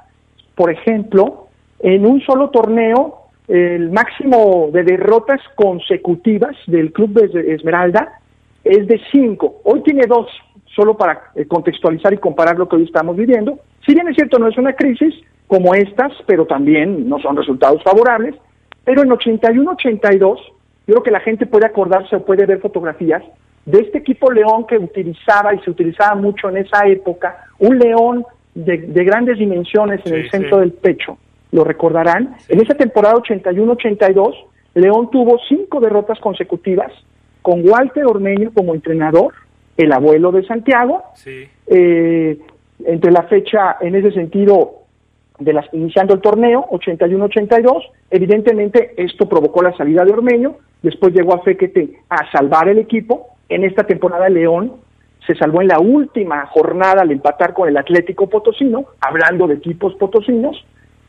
[0.53, 1.47] por ejemplo,
[1.79, 8.19] en un solo torneo el máximo de derrotas consecutivas del club de Esmeralda
[8.63, 9.55] es de cinco.
[9.63, 10.27] Hoy tiene dos,
[10.75, 13.57] solo para eh, contextualizar y comparar lo que hoy estamos viviendo.
[13.83, 15.15] Si bien es cierto, no es una crisis
[15.47, 18.35] como estas, pero también no son resultados favorables.
[18.85, 20.37] Pero en 81-82, yo
[20.85, 23.23] creo que la gente puede acordarse o puede ver fotografías
[23.65, 28.25] de este equipo León que utilizaba y se utilizaba mucho en esa época, un León
[28.53, 31.17] de, grandes dimensiones en el centro del pecho,
[31.51, 32.35] lo recordarán.
[32.47, 34.35] En esa temporada 81-82,
[34.75, 36.91] León tuvo cinco derrotas consecutivas
[37.41, 39.33] con Walter Ormeño como entrenador,
[39.77, 41.03] el abuelo de Santiago.
[41.67, 42.39] Eh,
[42.85, 44.84] entre la fecha, en ese sentido,
[45.39, 51.35] de las iniciando el torneo, 81-82, evidentemente esto provocó la salida de Ormeño, después llegó
[51.35, 53.27] a Fequete a salvar el equipo.
[53.49, 54.73] En esta temporada León
[55.25, 59.95] se salvó en la última jornada al empatar con el Atlético Potosino, hablando de equipos
[59.95, 60.63] potosinos,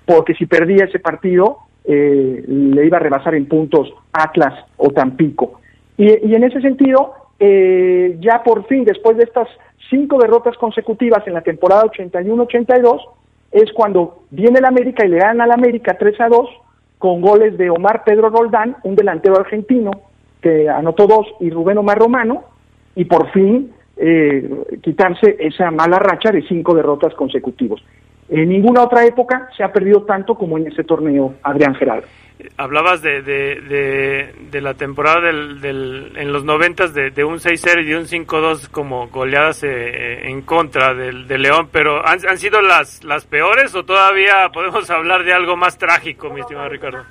[0.04, 5.60] porque si perdía ese partido eh, le iba a rebasar en puntos Atlas o Tampico.
[5.96, 9.48] Y, en ese sentido, eh, ya por fin, después de estas
[9.88, 13.00] cinco derrotas consecutivas en la temporada 81-82,
[13.52, 16.48] es cuando viene el América y le dan al América 3 a 2
[16.98, 19.90] con goles de Omar Pedro Roldán, un delantero argentino
[20.40, 22.44] que anotó dos, y Rubén Omar Romano,
[22.94, 24.48] y por fin eh,
[24.82, 27.82] quitarse esa mala racha de cinco derrotas consecutivos.
[28.28, 32.06] En ninguna otra época se ha perdido tanto como en ese torneo, Adrián Gerardo.
[32.58, 37.96] Hablabas de, de, la temporada del, en los noventas de, de un 6-0 y de
[37.96, 43.02] un 5-2 como goleadas eh, en contra del, de León, pero ¿han, ¿han, sido las,
[43.04, 47.04] las peores o todavía podemos hablar de algo más trágico, mi estimado Ricardo?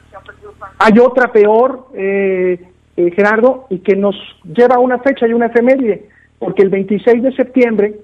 [0.78, 2.59] Hay otra peor, eh,
[2.95, 6.07] eh, Gerardo, y que nos lleva a una fecha y una efeméride,
[6.38, 7.95] porque el 26 de septiembre,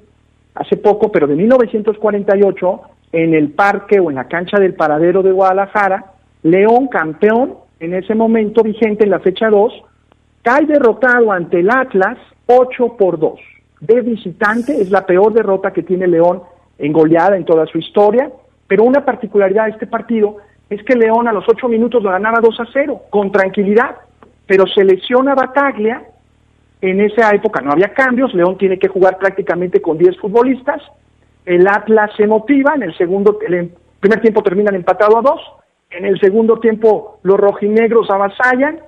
[0.55, 2.81] hace poco, pero de 1948,
[3.11, 8.15] en el parque o en la cancha del paradero de Guadalajara, León, campeón en ese
[8.15, 9.73] momento vigente en la fecha 2,
[10.43, 13.39] cae derrotado ante el Atlas 8 por 2.
[13.81, 16.43] De visitante es la peor derrota que tiene León
[16.77, 18.31] en goleada en toda su historia,
[18.67, 20.37] pero una particularidad de este partido
[20.69, 23.97] es que León a los 8 minutos lo ganaba 2 a 0, con tranquilidad,
[24.47, 26.03] pero se lesiona Bataglia,
[26.81, 30.81] en esa época no había cambios, León tiene que jugar prácticamente con 10 futbolistas,
[31.45, 35.41] el Atlas se motiva, en el segundo, el primer tiempo terminan empatado a dos,
[35.91, 38.79] en el segundo tiempo los rojinegros avasallan,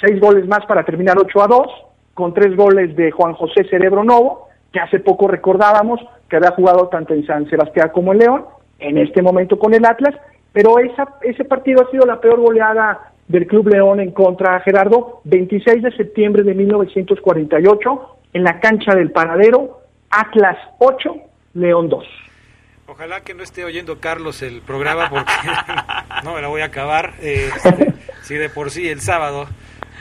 [0.00, 1.66] seis goles más para terminar 8 a 2,
[2.14, 6.88] con tres goles de Juan José Cerebro Novo, que hace poco recordábamos que había jugado
[6.88, 8.44] tanto en San Sebastián como en León,
[8.78, 10.14] en este momento con el Atlas,
[10.52, 15.20] pero esa, ese partido ha sido la peor goleada del Club León en contra Gerardo,
[15.24, 19.80] 26 de septiembre de 1948, en la cancha del Paradero,
[20.10, 21.14] Atlas 8,
[21.54, 22.04] León 2.
[22.86, 25.32] Ojalá que no esté oyendo Carlos el programa porque
[26.24, 27.14] no me la voy a acabar.
[27.20, 29.46] Este, si de por sí el sábado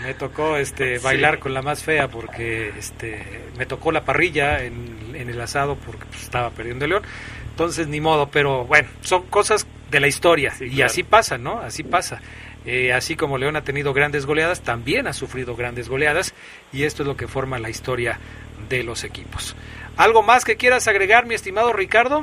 [0.03, 4.99] me tocó este bailar con la más fea porque este me tocó la parrilla en,
[5.13, 7.03] el asado porque pues, estaba perdiendo el león.
[7.51, 11.59] Entonces ni modo, pero bueno, son cosas de la historia y así pasa, ¿no?
[11.59, 12.21] Así pasa.
[12.65, 16.33] Eh, así como León ha tenido grandes goleadas, también ha sufrido grandes goleadas
[16.73, 18.19] y esto es lo que forma la historia
[18.67, 19.55] de los equipos.
[19.99, 22.21] ¿Algo más que quieras agregar, mi estimado Ricardo?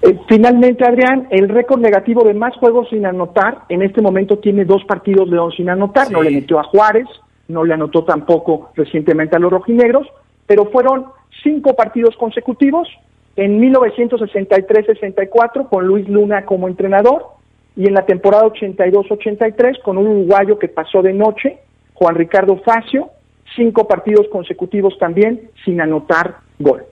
[0.00, 4.64] Eh, finalmente, Adrián, el récord negativo de más juegos sin anotar, en este momento tiene
[4.64, 7.06] dos partidos León sin anotar, no le metió a Juárez,
[7.48, 10.08] no le anotó tampoco recientemente a los rojinegros,
[10.46, 11.04] pero fueron
[11.42, 12.88] cinco partidos consecutivos
[13.36, 17.26] en 1963-64 con Luis Luna como entrenador
[17.76, 21.58] y en la temporada 82-83 con un uruguayo que pasó de noche,
[21.92, 23.10] Juan Ricardo Facio,
[23.54, 26.86] cinco partidos consecutivos también sin anotar gol.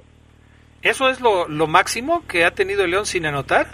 [0.83, 3.69] ¿Eso es lo, máximo que ha tenido el León sin anotar?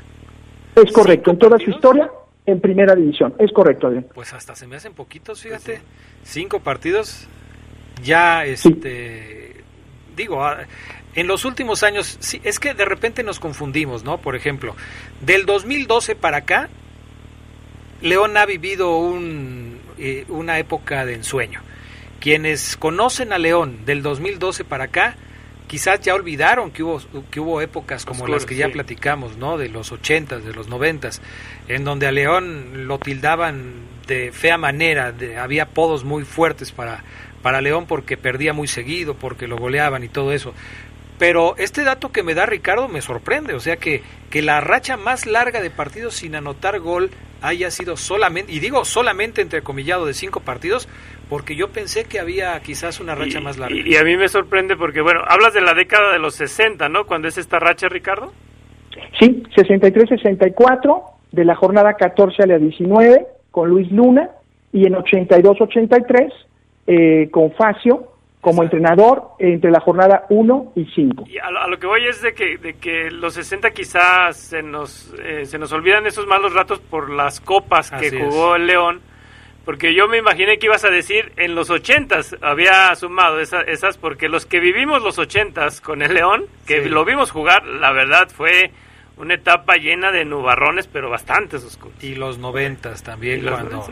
[0.75, 2.11] Es correcto, en toda su historia
[2.47, 3.35] en primera división.
[3.39, 4.07] Es correcto, Adrián.
[4.15, 5.81] Pues hasta se me hacen poquitos, fíjate.
[6.23, 7.27] Cinco partidos
[8.03, 9.65] ya, este,
[10.17, 10.59] digo, ah,
[11.15, 14.19] en los últimos años, sí, es que de repente nos confundimos, ¿no?
[14.19, 14.77] Por ejemplo,
[15.21, 16.69] del 2012 para acá,
[18.03, 21.63] León ha vivido un, eh, una época de ensueño.
[22.21, 25.17] Quienes conocen a León del 2012 para acá,
[25.67, 27.01] quizás ya olvidaron que hubo,
[27.31, 29.59] que hubo épocas como las que ya platicamos, ¿no?
[29.59, 31.11] De los 80, de los 90,
[31.69, 33.75] en donde a León lo tildaban
[34.07, 37.03] de fea manera, de, había apodos muy fuertes para,
[37.43, 40.55] para León porque perdía muy seguido, porque lo goleaban y todo eso.
[41.19, 44.97] Pero este dato que me da Ricardo me sorprende, o sea que, que la racha
[44.97, 47.11] más larga de partidos sin anotar gol
[47.41, 50.89] haya sido solamente, y digo solamente entrecomillado de cinco partidos,
[51.29, 53.77] porque yo pensé que había quizás una racha más larga.
[53.77, 57.05] Y, a mí me sorprende porque, bueno, hablas de la década de los 60, ¿no?
[57.07, 58.33] ¿Cuándo es esta racha, Ricardo?
[59.19, 61.03] Sí, 63-64,
[61.33, 64.31] de la jornada 14 a la 19, con Luis Luna,
[64.73, 66.33] y en 82-83,
[66.87, 71.25] eh, con Facio, como entrenador entre la jornada 1 y 5.
[71.27, 75.13] Y a lo, que voy es de que, de que los 60 quizás se nos,
[75.21, 79.01] eh, se nos olvidan esos malos ratos por las copas que jugó el León,
[79.67, 84.31] porque yo me imaginé que ibas a decir en los 80 había sumado esas, porque
[84.31, 88.71] los que vivimos los 80 con el León, que lo vimos jugar, la verdad fue
[89.19, 92.03] una etapa llena de nubarrones, pero bastante oscuros.
[92.03, 93.87] Y los 90 también, cuando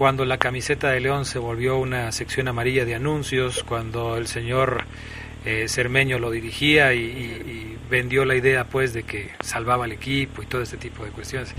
[0.00, 4.84] cuando la camiseta de León se volvió una sección amarilla de anuncios, cuando el señor
[5.44, 10.46] eh, Cermeño lo dirigía y, vendió la idea pues de que salvaba al equipo y
[10.46, 11.52] todo este tipo de cuestiones.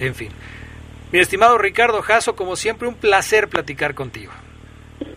[0.00, 0.30] En fin.
[1.12, 4.32] Mi estimado Ricardo Jasso, como siempre, un placer platicar contigo.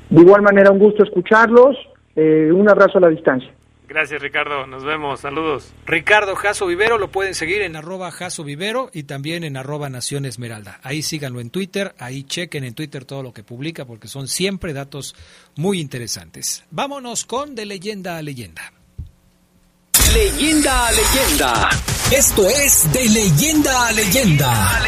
[0.10, 1.76] De igual manera, un gusto escucharlos.
[2.16, 3.52] Eh, un abrazo a la distancia.
[3.88, 4.68] Gracias, Ricardo.
[4.68, 5.22] Nos vemos.
[5.22, 5.74] Saludos.
[5.88, 10.26] Ricardo Jaso Vivero lo pueden seguir en arroba Jaso Vivero y también en arroba Nación
[10.26, 10.80] Esmeralda.
[10.84, 14.74] Ahí síganlo en Twitter, ahí chequen en Twitter todo lo que publica porque son siempre
[14.74, 15.16] datos
[15.56, 16.66] muy interesantes.
[16.70, 18.74] Vámonos con de leyenda a leyenda.
[20.14, 21.70] Leyenda a leyenda.
[22.12, 24.82] Esto es De Leyenda a Leyenda.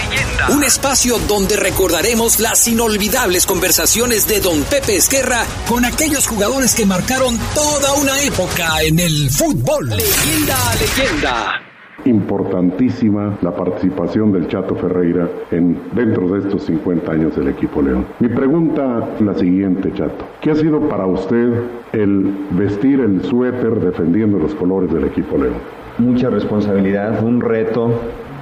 [0.50, 6.88] Un espacio donde recordaremos las inolvidables conversaciones de Don Pepe Esquerra con aquellos jugadores que
[6.88, 9.90] marcaron toda una época en el fútbol.
[9.90, 11.71] Leyenda a leyenda
[12.06, 18.06] importantísima la participación del Chato Ferreira en, dentro de estos 50 años del equipo León.
[18.20, 20.26] Mi pregunta es la siguiente, Chato.
[20.42, 21.54] ¿Qué ha sido para usted
[21.94, 25.56] el vestir el suéter defendiendo los colores del equipo León?
[25.98, 27.92] Mucha responsabilidad, un reto,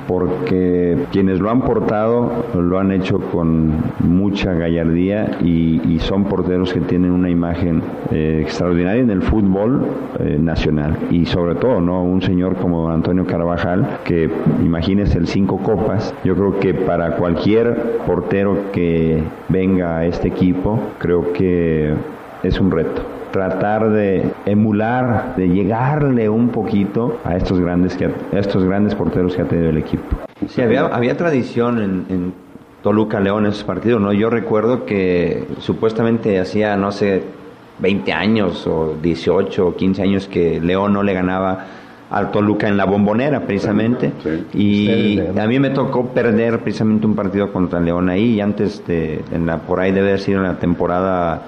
[0.09, 6.79] porque quienes lo han portado lo han hecho con mucha gallardía y, son porteros que
[6.79, 9.85] tienen una imagen eh, extraordinaria en el fútbol
[10.17, 10.97] eh, nacional.
[11.11, 14.31] Y sobre todo no un señor como Antonio Carvajal que
[14.63, 20.79] imagínese el cinco copas yo creo que para cualquier portero que venga a este equipo
[20.97, 21.93] creo que
[22.43, 28.63] es un reto tratar de emular, de llegarle un poquito a estos grandes, que, estos
[28.63, 30.17] grandes porteros que ha tenido el equipo.
[30.47, 32.49] Sí, había, había tradición en,
[32.81, 34.13] Toluca León en esos partidos, ¿no?
[34.13, 37.23] Yo recuerdo que supuestamente hacía, no sé,
[37.79, 41.65] 20 años o 18 o 15 años que León no le ganaba
[42.09, 44.11] al Toluca en la bombonera precisamente
[44.53, 49.23] y a mí me tocó perder precisamente un partido contra León ahí y antes de
[49.31, 51.43] en la por ahí debe haber sido en la temporada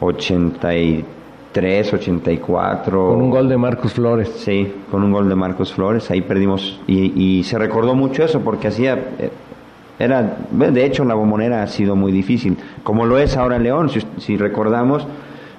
[0.00, 3.08] 83 84.
[3.08, 4.28] Con un gol de Marcos Flores.
[4.36, 6.10] Sí, con un gol de Marcos Flores.
[6.10, 6.80] Ahí perdimos.
[6.86, 8.94] Y, se recordó mucho eso porque hacía.
[9.18, 9.30] Eh,
[9.98, 12.58] era, de hecho, la bombonera ha sido muy difícil.
[12.82, 13.88] Como lo es ahora León,
[14.18, 15.06] si, recordamos,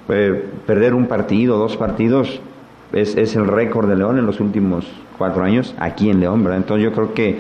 [0.10, 2.40] eh, perder un partido, dos partidos,
[2.94, 4.86] es, es el récord de León en los últimos
[5.18, 6.58] cuatro años aquí en León, ¿verdad?
[6.60, 7.40] Entonces yo creo que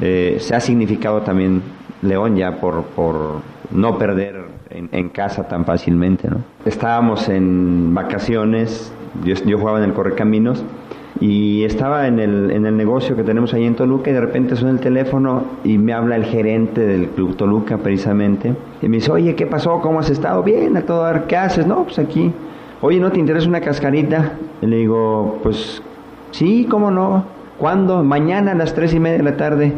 [0.00, 1.62] eh, se ha significado también
[2.02, 6.28] León ya por, por no perder en, casa tan fácilmente.
[6.28, 6.38] ¿no?
[6.64, 8.92] Estábamos en vacaciones,
[9.24, 10.64] yo, yo jugaba en el Correcaminos
[11.20, 14.54] y estaba en el, en el negocio que tenemos ahí en Toluca y de repente
[14.56, 19.10] suena el teléfono y me habla el gerente del Club Toluca precisamente y me dice,
[19.10, 19.80] oye, ¿qué pasó?
[19.80, 20.42] ¿Cómo has estado?
[20.42, 21.66] Bien, a todo dar, ¿qué haces?
[21.66, 22.32] No, pues aquí.
[22.80, 24.34] Oye, ¿no te interesa una cascarita?
[24.62, 25.82] Y le digo, pues
[26.30, 27.24] sí, ¿cómo no?
[27.58, 28.04] ¿Cuándo?
[28.04, 29.72] Mañana a las tres y media de la tarde.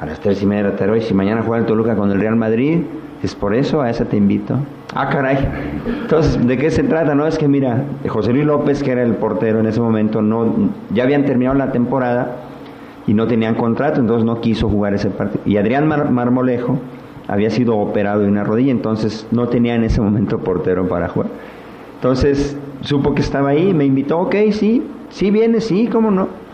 [0.00, 2.10] A las tres y media de la tarde, hoy si mañana juega el Toluca con
[2.10, 2.84] el Real Madrid,
[3.22, 4.56] es por eso, a esa te invito.
[4.94, 5.46] Ah, caray.
[6.00, 7.14] Entonces, ¿de qué se trata?
[7.14, 10.70] No es que mira, José Luis López, que era el portero en ese momento, no,
[10.94, 12.34] ya habían terminado la temporada
[13.06, 15.42] y no tenían contrato, entonces no quiso jugar ese partido.
[15.44, 16.78] Y Adrián Marmolejo
[17.28, 21.28] había sido operado de una rodilla, entonces no tenía en ese momento portero para jugar.
[21.96, 26.49] Entonces supo que estaba ahí, me invitó, ok, sí, sí viene, sí, cómo no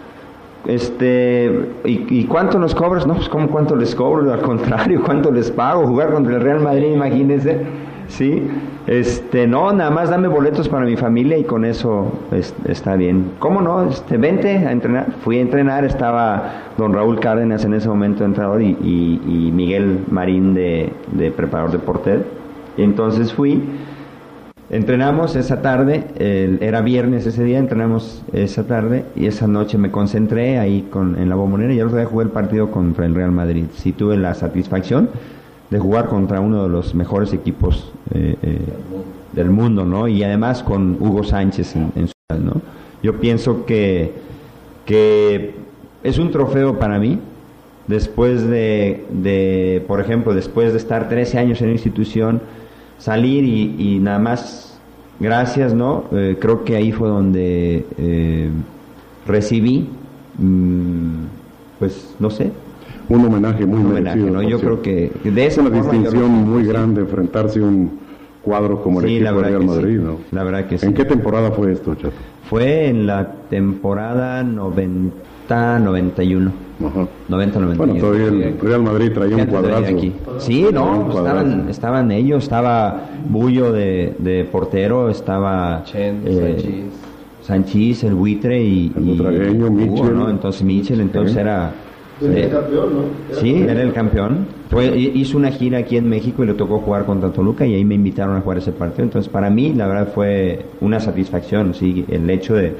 [0.68, 3.06] este, ¿y, cuánto nos cobras?
[3.06, 6.60] No, pues como cuánto les cobro, al contrario, cuánto les pago, jugar contra el Real
[6.60, 7.60] Madrid, imagínense.
[8.08, 8.48] Sí,
[8.86, 12.12] este, no, nada más dame boletos para mi familia y con eso
[12.64, 13.32] está bien.
[13.40, 13.88] ¿Cómo no?
[13.88, 15.06] Este, vente a entrenar.
[15.24, 20.54] Fui a entrenar, estaba don Raúl Cárdenas en ese momento entrenador y, y, Miguel Marín
[20.54, 22.24] de, de, preparador de porter.
[22.76, 23.60] Y entonces fui,
[24.70, 26.04] entrenamos esa tarde,
[26.60, 31.28] era viernes ese día, entrenamos esa tarde y esa noche me concentré ahí con, en
[31.28, 33.66] la bombonera y ya otro día jugué el partido contra el Real Madrid.
[33.74, 35.08] Sí tuve la satisfacción
[35.70, 38.58] de jugar contra uno de los mejores equipos eh, eh,
[39.32, 40.08] del mundo, ¿no?
[40.08, 42.60] Y además con Hugo Sánchez en, su ¿no?
[43.02, 44.12] Yo pienso que,
[44.84, 45.54] que
[46.02, 47.20] es un trofeo para mí,
[47.86, 52.40] después de, por ejemplo, después de estar 13 años en la institución,
[52.98, 54.78] salir y, nada más,
[55.20, 56.04] gracias, ¿no?
[56.12, 58.52] Eh, creo que ahí fue donde
[59.26, 59.88] recibí,
[60.38, 61.24] mm,
[61.78, 62.52] pues, no sé,
[63.08, 64.42] un homenaje muy un merecido.
[64.42, 67.98] Yo creo que de esa una distinción muy grande enfrentarse a un
[68.42, 70.18] cuadro como el equipo Real Madrid, ¿no?
[70.30, 70.86] La verdad que sí.
[70.86, 72.14] ¿En qué temporada fue esto, Chato?
[72.48, 75.16] Fue en la temporada 90
[75.48, 76.52] 91.
[76.84, 77.08] Ajá.
[77.28, 77.76] 90 91.
[77.76, 79.96] Bueno, todavía el Real Madrid traía un cuadrazo.
[79.96, 80.12] Aquí.
[80.38, 86.84] Sí, no, estaban, estaban ellos, estaba Bullo de, de portero, estaba Chen, eh,
[87.42, 88.04] Sanchís.
[88.04, 90.16] el buitre y, el Michel.
[90.16, 90.28] ¿no?
[90.28, 91.72] Entonces Michel, entonces era
[92.20, 93.36] era campeón, ¿no?
[93.40, 94.46] sí, era el campeón.
[94.70, 97.84] Fue, hizo una gira aquí en México y le tocó jugar contra Toluca y ahí
[97.84, 99.04] me invitaron a jugar ese partido.
[99.04, 102.74] Entonces, para mí, la verdad, fue una satisfacción, sí, el hecho de,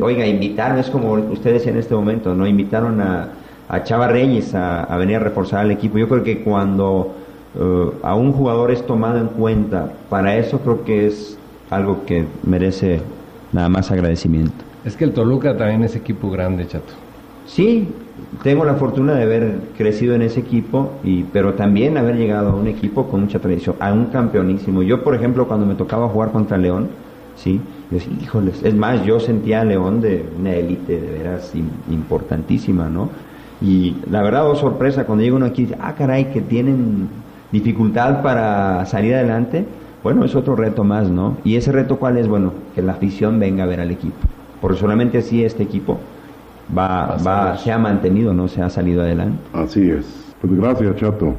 [0.00, 2.46] oiga, invitarme, es como ustedes en este momento, ¿no?
[2.46, 3.28] Invitaron a,
[3.68, 5.98] a Chava Reyes a, venir a reforzar al equipo.
[5.98, 7.14] Yo creo que cuando
[7.54, 11.38] uh, a un jugador es tomado en cuenta, para eso creo que es
[11.70, 13.00] algo que merece
[13.52, 14.64] nada más agradecimiento.
[14.84, 16.94] Es que el Toluca también es equipo grande, chato.
[17.46, 17.88] Sí,
[18.42, 22.54] tengo la fortuna de haber crecido en ese equipo, y, pero también haber llegado a
[22.54, 24.82] un equipo con mucha tradición, a un campeonísimo.
[24.82, 26.88] Yo, por ejemplo, cuando me tocaba jugar contra León,
[27.38, 27.60] ¿sí?
[27.90, 31.52] Yo decía, híjoles, es más, yo sentía a León de una élite de veras
[31.90, 33.08] importantísima, ¿no?
[33.60, 37.08] Y la verdad, oh, sorpresa, cuando llega uno aquí, dice, ah, caray, que tienen
[37.50, 39.64] dificultad para salir adelante,
[40.02, 41.38] bueno, es otro reto más, ¿no?
[41.44, 42.28] Y ese reto, ¿cuál es?
[42.28, 44.16] Bueno, que la afición venga a ver al equipo,
[44.60, 45.98] porque solamente así este equipo
[46.76, 49.38] va, va, se ha mantenido, no se ha salido adelante.
[49.52, 50.06] Así es.
[50.40, 51.34] Pues gracias, Chato.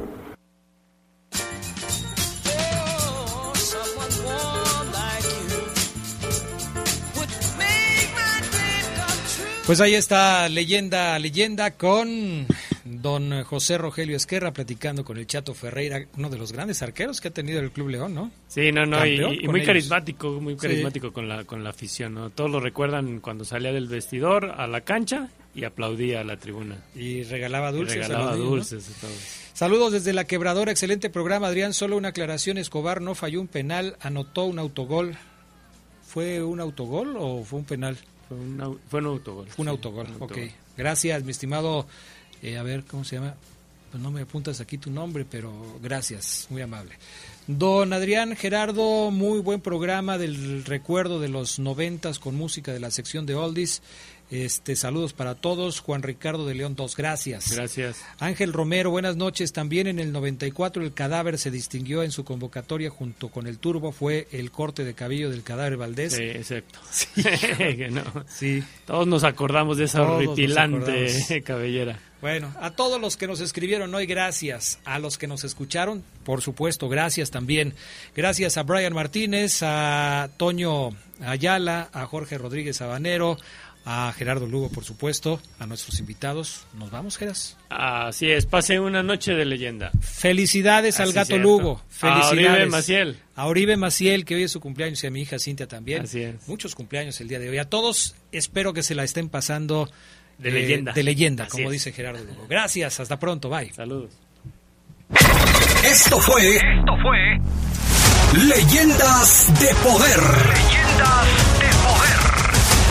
[9.66, 12.46] Pues ahí está leyenda, leyenda con
[12.84, 17.28] don José Rogelio Esquerra platicando con el Chato Ferreira, uno de los grandes arqueros que
[17.28, 18.30] ha tenido el Club León, ¿no?
[18.48, 22.30] Sí, no, no, y, muy carismático, muy carismático con la con la afición, ¿no?
[22.30, 26.76] Todos lo recuerdan cuando salía del vestidor a la cancha y aplaudía a la tribuna.
[26.94, 27.96] Y regalaba dulces.
[27.96, 28.90] regalaba dulces
[29.52, 31.74] Saludos desde la quebradora, excelente programa, Adrián.
[31.74, 35.16] Solo una aclaración, Escobar no falló un penal, anotó un autogol.
[36.02, 37.98] ¿Fue un autogol o fue un penal?
[38.30, 39.48] Fue un, fue un autogol.
[39.58, 40.38] un autogol, ok.
[40.76, 41.86] Gracias, mi estimado
[42.42, 43.34] eh, a ver, ¿cómo se llama?
[43.90, 45.52] Pues no me apuntas aquí tu nombre, pero
[45.82, 46.94] gracias, muy amable.
[47.46, 52.90] Don Adrián Gerardo, muy buen programa del recuerdo de los noventas con música de la
[52.90, 53.82] sección de Oldies.
[54.30, 55.80] Este, saludos para todos.
[55.80, 57.52] Juan Ricardo de León 2, gracias.
[57.52, 58.04] Gracias.
[58.18, 59.52] Ángel Romero, buenas noches.
[59.52, 63.90] También en el 94 el cadáver se distinguió en su convocatoria junto con el turbo.
[63.90, 66.14] Fue el corte de cabello del cadáver Valdés.
[66.14, 66.78] Sí, exacto.
[68.28, 68.62] Sí.
[68.86, 71.98] Todos nos acordamos de esa horripilante cabellera.
[72.20, 74.78] Bueno, a todos los que nos escribieron hoy, gracias.
[74.84, 77.74] A los que nos escucharon, por supuesto, gracias también.
[78.14, 80.90] Gracias a Brian Martínez, a Toño
[81.24, 83.38] Ayala, a Jorge Rodríguez Sabanero,
[83.92, 86.64] a Gerardo Lugo, por supuesto, a nuestros invitados.
[86.74, 87.56] ¿Nos vamos, Geras?
[87.70, 89.90] Así es, pase una noche de leyenda.
[90.00, 91.82] Felicidades al gato Lugo.
[91.88, 92.46] Felicidades.
[92.46, 93.18] A Oribe Maciel.
[93.34, 96.02] A Oribe Maciel, que hoy es su cumpleaños, y a mi hija Cintia también.
[96.02, 96.46] Así es.
[96.46, 97.58] Muchos cumpleaños el día de hoy.
[97.58, 99.90] A todos, espero que se la estén pasando
[100.38, 100.92] de eh, leyenda.
[100.92, 102.46] De leyenda, como dice Gerardo Lugo.
[102.48, 103.72] Gracias, hasta pronto, bye.
[103.72, 104.12] Saludos.
[105.84, 106.54] Esto fue.
[106.54, 107.40] Esto fue.
[108.46, 110.20] Leyendas de poder.
[110.20, 111.49] Leyendas de poder.